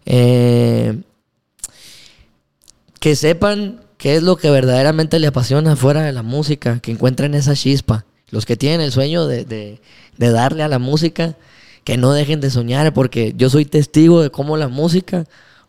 [0.06, 1.02] eh,
[3.00, 7.36] que sepan qué es lo que verdaderamente le apasiona fuera de la música, que encuentren
[7.36, 8.06] esa chispa.
[8.30, 9.80] Los que tienen el sueño de- de
[10.32, 11.36] darle a la música,
[11.84, 15.26] que no dejen de soñar, porque yo soy testigo de cómo la música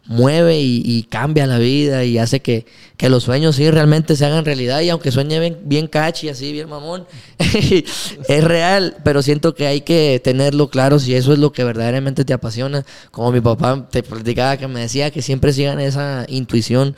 [0.08, 2.64] mueve y, cambia la vida y hace que,
[2.96, 4.80] que los sueños sí realmente se hagan realidad.
[4.80, 7.06] Y aunque sueñe bien, bien cachi, así, bien mamón,
[7.38, 12.24] es real, pero siento que hay que tenerlo claro si eso es lo que verdaderamente
[12.24, 12.84] te apasiona.
[13.10, 16.96] Como mi papá te platicaba que me decía que siempre sigan esa intuición.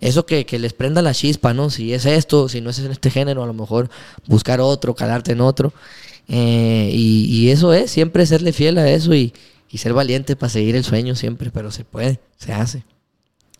[0.00, 1.68] Eso que, que les prenda la chispa, ¿no?
[1.68, 3.90] Si es esto, si no es en este género, a lo mejor
[4.26, 5.72] buscar otro, calarte en otro.
[6.28, 9.34] Eh, y, y eso es, siempre serle fiel a eso y,
[9.70, 12.84] y ser valiente para seguir el sueño siempre, pero se puede, se hace.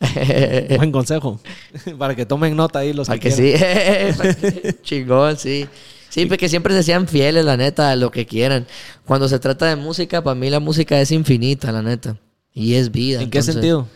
[0.77, 1.41] Buen consejo.
[1.99, 4.13] Para que tomen nota ahí los Para que quieran.
[4.13, 5.67] sí, para que- chingón, sí.
[6.09, 8.67] Sí, porque siempre se sean fieles, la neta, a lo que quieran.
[9.05, 12.17] Cuando se trata de música, para mí la música es infinita, la neta.
[12.53, 13.23] Y es vida.
[13.23, 13.87] ¿En qué sentido?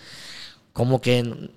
[0.72, 1.48] Como que,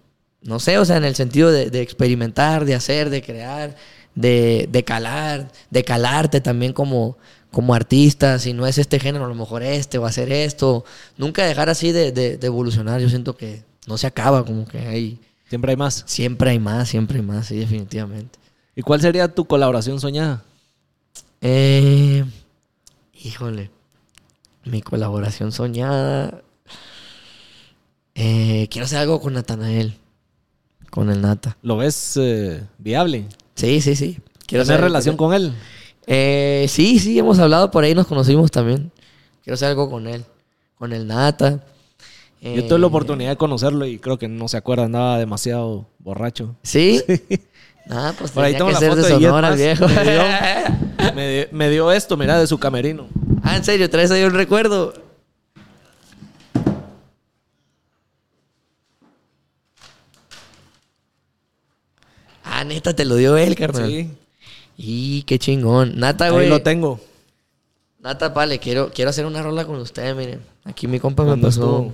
[0.41, 3.75] no sé, o sea, en el sentido de, de experimentar, de hacer, de crear,
[4.15, 7.17] de, de calar, de calarte también como,
[7.51, 8.39] como artista.
[8.39, 10.85] Si no es este género, a lo mejor este, o hacer esto.
[11.17, 12.99] Nunca dejar así de, de- de evolucionar.
[13.01, 15.19] Yo siento que no se acaba, como que hay,
[15.49, 16.03] Siempre hay más.
[16.07, 18.37] siempre hay más, siempre hay más, sí, definitivamente.
[18.75, 20.43] ¿Y cuál sería tu colaboración soñada?
[21.41, 22.25] Eh,
[23.23, 23.71] híjole,
[24.65, 26.41] mi colaboración soñada.
[28.15, 29.93] Eh, quiero hacer algo con Natanael,
[30.89, 31.57] con el Nata.
[31.61, 33.25] ¿Lo ves eh, viable?
[33.55, 34.15] Sí, sí, sí.
[34.45, 35.53] Quiero ¿Tienes hacer relación con él?
[36.07, 38.91] Eh, sí, sí, hemos hablado por ahí, nos conocimos también.
[39.43, 40.23] Quiero hacer algo con él,
[40.77, 41.63] con el Nata.
[42.41, 45.87] Yo tuve la Eh, oportunidad de conocerlo y creo que no se acuerda, andaba demasiado
[45.99, 46.55] borracho.
[46.63, 47.01] ¿Sí?
[47.87, 49.87] Nada, pues Por ahí tengo que la ser foto de Sonora, viejo.
[49.87, 50.21] Me dio,
[51.15, 53.07] me, di- me dio esto, mira, de su camerino.
[53.43, 53.89] ah, ¿en serio?
[53.89, 54.93] ¿Traes ahí un recuerdo?
[62.43, 63.89] Ah, neta, te lo dio él, carnal.
[63.89, 64.09] Sí,
[64.77, 65.97] Y qué chingón.
[65.99, 66.49] Nata, ahí güey.
[66.49, 66.99] lo tengo.
[67.99, 70.39] Nata, vale, quiero, quiero hacer una rola con usted, miren.
[70.63, 71.47] Aquí mi compa me pasó.
[71.61, 71.93] estuvo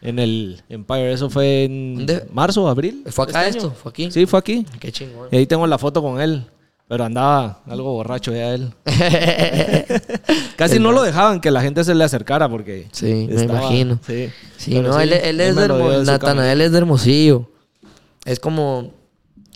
[0.00, 2.24] En el Empire, eso fue en ¿Dónde?
[2.32, 3.02] marzo, abril.
[3.10, 3.66] ¿Fue acá de esto?
[3.66, 3.74] año.
[3.74, 4.10] ¿Fue aquí?
[4.12, 4.64] Sí, fue aquí.
[4.78, 5.28] Qué chingón.
[5.32, 6.46] Y ahí tengo la foto con él.
[6.88, 8.70] Pero andaba algo borracho ya él.
[10.56, 12.88] Casi no lo dejaban que la gente se le acercara porque.
[12.92, 13.98] Sí, me imagino.
[14.06, 17.48] Sí, Sí, no, sí, él, él él es de Hermo- Natanael es de Hermosillo.
[18.24, 18.92] Es como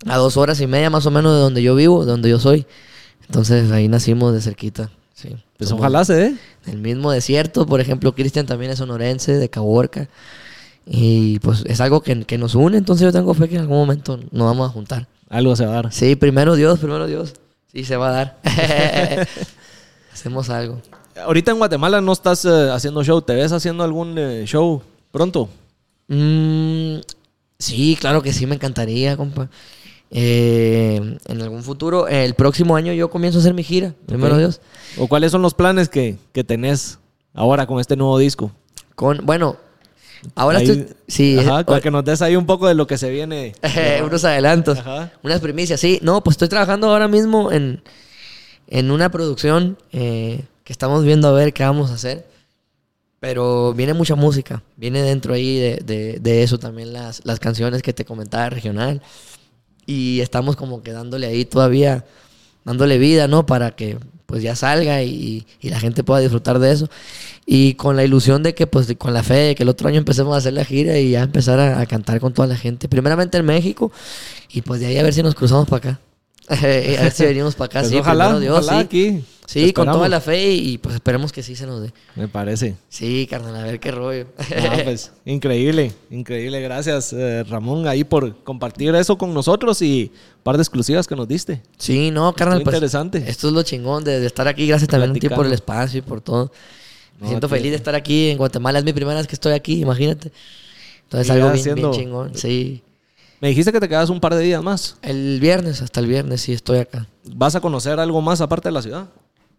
[0.04, 2.38] a dos horas y media más o menos de donde yo vivo, de donde yo
[2.38, 2.66] soy.
[3.26, 4.90] Entonces ahí nacimos de cerquita.
[5.14, 5.30] Sí.
[5.56, 6.34] Pues Somos ojalá se dé.
[6.66, 7.66] del mismo desierto.
[7.66, 10.08] Por ejemplo, Cristian también es sonorense, de Caborca.
[10.84, 12.76] Y pues es algo que, que nos une.
[12.76, 15.08] Entonces yo tengo fe que en algún momento nos vamos a juntar.
[15.28, 15.92] Algo se va a dar.
[15.92, 17.34] Sí, primero Dios, primero Dios.
[17.72, 18.38] Sí, se va a dar.
[20.12, 20.80] Hacemos algo.
[21.24, 23.20] Ahorita en Guatemala no estás eh, haciendo show.
[23.22, 25.48] ¿Te ves haciendo algún eh, show pronto?
[26.08, 26.98] Mm,
[27.58, 29.48] sí, claro que sí, me encantaría, compa.
[30.10, 34.38] Eh, en algún futuro, el próximo año yo comienzo a hacer mi gira, primero Ok.
[34.38, 34.60] Dios.
[34.98, 36.98] ¿O cuáles son los planes que, que tenés
[37.34, 38.52] ahora con este nuevo disco?
[38.94, 39.56] Con, bueno,
[40.34, 40.96] ahora Ahí- estoy.
[41.08, 43.54] Sí, Ajá, eh, para que nos des ahí un poco de lo que se viene.
[44.04, 45.12] unos adelantos, Ajá.
[45.22, 45.80] unas primicias.
[45.80, 47.82] Sí, no, pues estoy trabajando ahora mismo en,
[48.68, 52.26] en una producción eh, que estamos viendo a ver qué vamos a hacer.
[53.18, 57.82] Pero viene mucha música, viene dentro ahí de, de- de eso también las, las canciones
[57.82, 59.02] que te comentaba regional.
[59.86, 62.04] Y estamos como que dándole ahí todavía,
[62.64, 63.46] dándole vida, ¿no?
[63.46, 66.88] Para que pues ya salga y, y la gente pueda disfrutar de eso.
[67.46, 69.98] Y con la ilusión de que pues con la fe de que el otro año
[69.98, 72.88] empecemos a hacer la gira y ya empezar a, a cantar con toda la gente.
[72.88, 73.92] Primeramente en México
[74.52, 76.00] y pues de ahí a ver si nos cruzamos para acá.
[76.48, 77.80] a ver si venimos para acá.
[77.80, 78.84] Pues sí, ojalá, Dios, ojalá sí.
[78.84, 79.24] aquí.
[79.46, 81.92] Sí, con toda la fe y, y, pues esperemos que sí se nos dé.
[82.16, 82.76] Me parece.
[82.88, 84.26] Sí, carnal, a ver qué rollo.
[84.84, 86.60] Pues, increíble, increíble.
[86.60, 91.14] Gracias, eh, Ramón, ahí por compartir eso con nosotros y un par de exclusivas que
[91.14, 91.62] nos diste.
[91.78, 92.62] Sí, no, carnal.
[92.62, 93.24] Pues, interesante.
[93.26, 94.66] Esto es lo chingón de, de estar aquí.
[94.66, 96.50] Gracias también a ti por el espacio y por todo.
[97.18, 97.56] Me No, siento tío.
[97.56, 98.80] feliz de estar aquí en Guatemala.
[98.80, 100.32] Es mi primera vez que estoy aquí, imagínate.
[101.04, 102.34] Entonces, algo bien, bien chingón.
[102.34, 102.82] Sí.
[103.40, 104.96] Me dijiste que te quedas un par de días más.
[105.02, 107.06] El viernes, hasta el viernes, sí, estoy acá.
[107.34, 109.08] ¿Vas a conocer algo más aparte de la ciudad?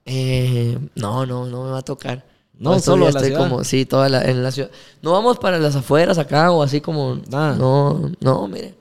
[0.10, 2.26] Eh, no, no, no me va a tocar.
[2.58, 3.50] No, Estos solo días la estoy ciudad.
[3.50, 4.72] como, sí, toda la, en la ciudad.
[5.02, 7.20] No vamos para las afueras acá o así como.
[7.30, 7.56] Nada.
[7.56, 8.74] No, no, mire.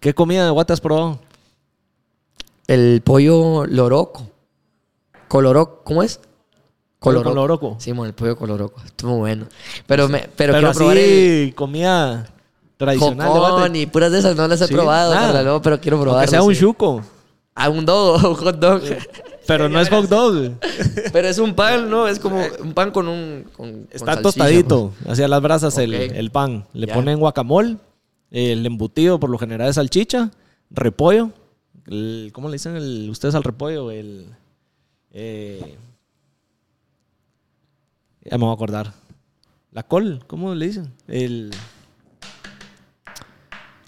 [0.00, 1.20] ¿Qué comida de Guate has probado?
[2.66, 4.28] El pollo loroco.
[5.28, 6.20] Coloroco, ¿cómo es?
[6.98, 7.76] Pollo coloroco.
[7.78, 8.80] Sí, mon, el pollo coloroco.
[8.84, 9.46] Estuvo bueno.
[9.86, 12.28] Pero, me, pero, Pero, quiero así, probar el comida
[12.76, 13.78] tradicional de jocón Guate.
[13.78, 16.18] y puras de esas no las he Sí, probado, carnal, pero quiero probar.
[16.20, 17.02] Aunque sea un chuco.
[17.54, 18.82] A un dog, un hot dog.
[19.46, 20.52] Pero no es hot dog.
[21.12, 22.06] pero es un pan, ¿no?
[22.08, 23.44] Es como un pan con un.
[23.56, 24.92] con- Está tostadito.
[25.06, 26.64] Hacia las brasas el, el pan.
[26.72, 26.94] Le Ya.
[26.94, 27.76] ponen guacamole.
[28.30, 30.30] El embutido por lo general es salchicha.
[30.70, 31.30] Repollo.
[31.86, 33.90] el- ¿Cómo le dicen el- ustedes al repollo?
[33.90, 34.26] El...
[35.10, 35.76] eh,
[38.24, 38.92] ya me voy a acordar.
[39.72, 40.92] La col, ¿cómo le dicen?
[41.08, 41.50] El...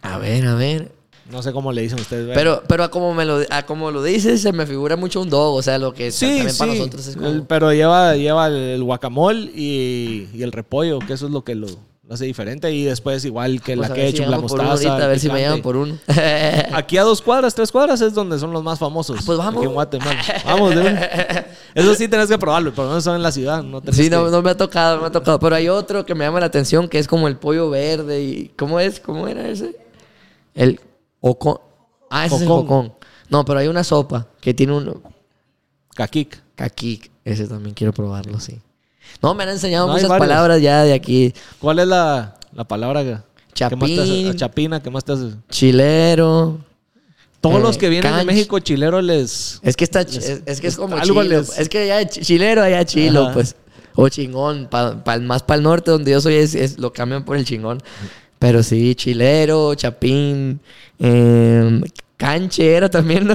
[0.03, 0.93] A ver, a ver.
[1.31, 2.27] No sé cómo le dicen ustedes.
[2.27, 2.41] ¿verdad?
[2.41, 5.31] Pero, pero a como me lo, a como lo dices, se me figura mucho un
[5.31, 5.55] dog.
[5.55, 6.59] O sea, lo que Sí, también sí.
[6.59, 7.29] para nosotros es como...
[7.29, 11.55] El- pero lleva, lleva el guacamole y, y el repollo, que eso es lo que
[11.55, 12.71] lo, lo hace diferente.
[12.73, 14.71] Y después igual que Pues la ver si ketchup, la mostaza.
[14.71, 15.97] ahorita, a ver si me llaman por uno.
[16.75, 19.21] Aquí a dos cuadras, tres cuadras es donde son los más famosos.
[19.25, 19.57] pues vamos.
[19.63, 20.23] Aquí en Guatemala.
[20.45, 21.45] Vamos, de.
[21.75, 23.63] Eso sí tenés que probarlo, pero no son en la ciudad.
[23.63, 25.39] No Sí, no, que- no me ha tocado, no me ha tocado.
[25.41, 28.23] Pero hay otro que me llama la atención, que es como el pollo verde.
[28.23, 29.01] y ¿Cómo es?
[29.01, 29.75] ¿Cómo era ese?
[30.55, 30.79] El
[31.29, 31.59] ocon.
[32.11, 32.93] Ah, ese es el Cocón.
[33.29, 35.03] No, pero hay una sopa que tiene un
[35.95, 36.41] Caquic.
[36.55, 37.11] caquic.
[37.25, 38.61] Ese también quiero probarlo, sí.
[39.23, 41.33] No, me han enseñado No, muchas palabras ya de aquí.
[41.61, 43.17] ¿Cuál es la, la palabra que,
[43.55, 44.29] que más te hace- Chapín.
[44.29, 45.31] a chapina que más te hace?
[45.51, 46.59] Chilero.
[47.41, 48.27] Todos Eh, los que vienen de canch.
[48.27, 49.61] México, chilero les...
[49.63, 51.41] Es que está, Les- es, es que es como algo chilo.
[51.41, 53.33] les- Es que ya ch- chilero, allá chilo, Ajá.
[53.35, 53.57] pues.
[53.97, 54.69] O chingón.
[54.71, 57.45] Pa, pa- más para el norte, donde yo soy, es, es- lo cambian por el
[57.45, 57.83] chingón.
[58.39, 60.61] Pero sí, chilero, chapín,
[60.99, 61.81] eh,
[62.17, 63.35] canchero también, ¿no?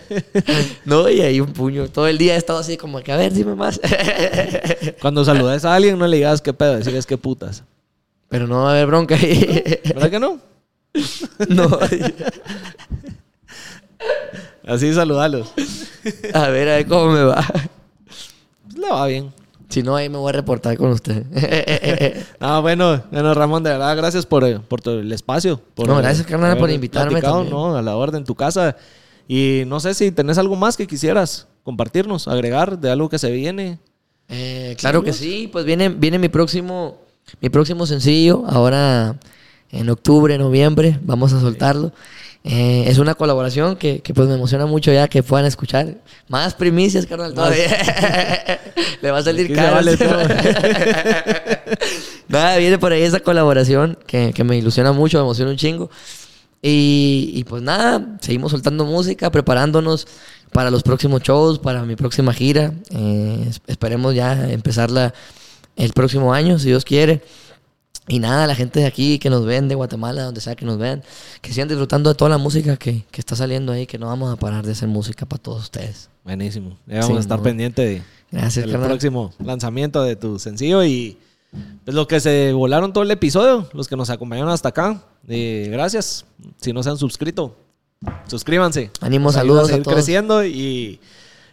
[0.84, 1.88] no, y ahí un puño.
[1.88, 3.80] Todo el día he estado así como que, a ver, dime más.
[5.00, 7.64] Cuando saludes a alguien, no le digas qué pedo, decirles qué putas.
[8.28, 9.80] Pero no va a haber bronca ahí.
[9.84, 10.38] ¿Verdad que no?
[11.48, 11.78] no.
[14.66, 15.52] Así saludarlos.
[16.32, 17.44] A ver, a ver cómo me va.
[18.64, 19.39] Pues le va bien.
[19.70, 21.24] Si no, ahí me voy a reportar con usted.
[22.40, 25.60] Ah, bueno, bueno, Ramón, de verdad, gracias por, eh, por tu- el espacio.
[25.74, 27.50] Por, No, gracias, carnal, por invitarme también.
[27.50, 28.76] No, a la orden en tu casa.
[29.28, 33.30] Y no sé si tenés algo más que quisieras compartirnos, agregar de algo que se
[33.30, 33.78] viene.
[34.28, 36.98] Eh, claro que sí, pues viene, viene mi próximo,
[37.40, 39.16] mi próximo sencillo, ahora
[39.70, 41.92] en octubre, noviembre, vamos a soltarlo.
[42.42, 45.96] Eh, es una colaboración que, que, pues me emociona mucho ya que puedan escuchar.
[46.28, 47.66] Más primicias, carnal, todavía.
[49.02, 49.74] Le va a salir caro.
[49.76, 49.96] vale.
[52.28, 55.90] Nada, viene por ahí esa colaboración que, que me ilusiona mucho, me emociona un chingo.
[56.62, 60.06] Y, y pues nada, seguimos soltando música, preparándonos
[60.52, 62.72] para los próximos shows, para mi próxima gira.
[62.90, 65.12] Eh, es- esperemos ya empezarla
[65.76, 67.22] el próximo año, si Dios quiere.
[68.10, 70.78] Y nada, la gente de aquí que nos ven, de Guatemala, donde sea que nos
[70.78, 71.02] vean,
[71.40, 74.32] que sigan disfrutando de toda la música que, que está saliendo ahí, que no vamos
[74.32, 76.08] a parar de hacer música para todos ustedes.
[76.24, 76.76] Buenísimo.
[76.86, 77.44] Ya vamos Sí, a estar no.
[77.44, 78.02] pendiente de,
[78.32, 80.84] Gracias, del próximo lanzamiento de tu sencillo.
[80.84, 81.16] Y
[81.84, 85.02] pues lo que se volaron todo el episodio, los que nos acompañaron hasta acá.
[85.28, 86.24] eh, gracias.
[86.60, 87.56] Si no se han suscrito,
[88.26, 88.90] suscríbanse.
[89.00, 89.94] Ayuda saludos a seguir todos.
[89.94, 91.00] creciendo y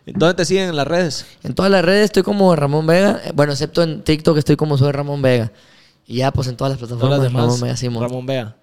[0.06, 1.26] ¿dónde te siguen en las redes?
[1.44, 3.22] En todas las redes estoy como Ramón Vega.
[3.26, 5.52] Eh, Bueno, excepto en TikTok estoy como soy Ramón Vega.
[6.08, 8.04] Y ya, pues en todas las Todas plataformas las demás, Ramón Vega, Simón.
[8.04, 8.56] Ramón Vea.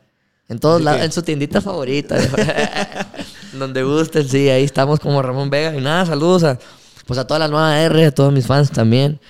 [0.49, 2.17] En todos lados, que- en su tiendita favorita.
[3.53, 5.77] donde gusten, sí, ahí estamos como Ramón Vega.
[5.77, 6.59] Y nada, saludos a,
[7.07, 9.21] pues a toda la nueva R, a todos mis fans también.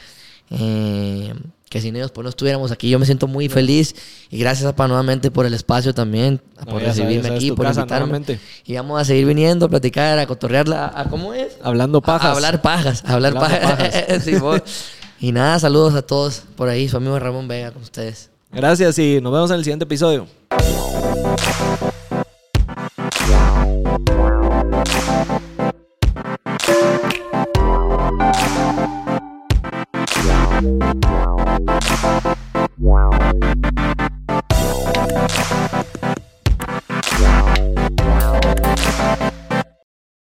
[0.51, 1.35] Eh,
[1.69, 2.89] que sin ellos pues no estuviéramos aquí.
[2.89, 3.97] Yo me siento muy feliz.
[4.31, 6.41] Y gracias a Pa nuevamente por el espacio también.
[6.57, 7.99] No, por sabes, recibirme aquí, por invitarme.
[8.07, 8.39] nuevamente.
[8.65, 10.93] Y vamos a seguir viniendo a platicar, a cotorrearla.
[10.95, 11.57] A, ¿Cómo es?
[11.65, 12.29] Hablando pajas.
[12.29, 14.23] A, hablar pajas, a hablar Hablando pajas.
[14.23, 14.63] Simón.
[15.21, 18.31] Y nada, saludos a todos por ahí, su amigo Ramón Vega con ustedes.
[18.53, 20.27] Gracias y nos vemos en el siguiente episodio.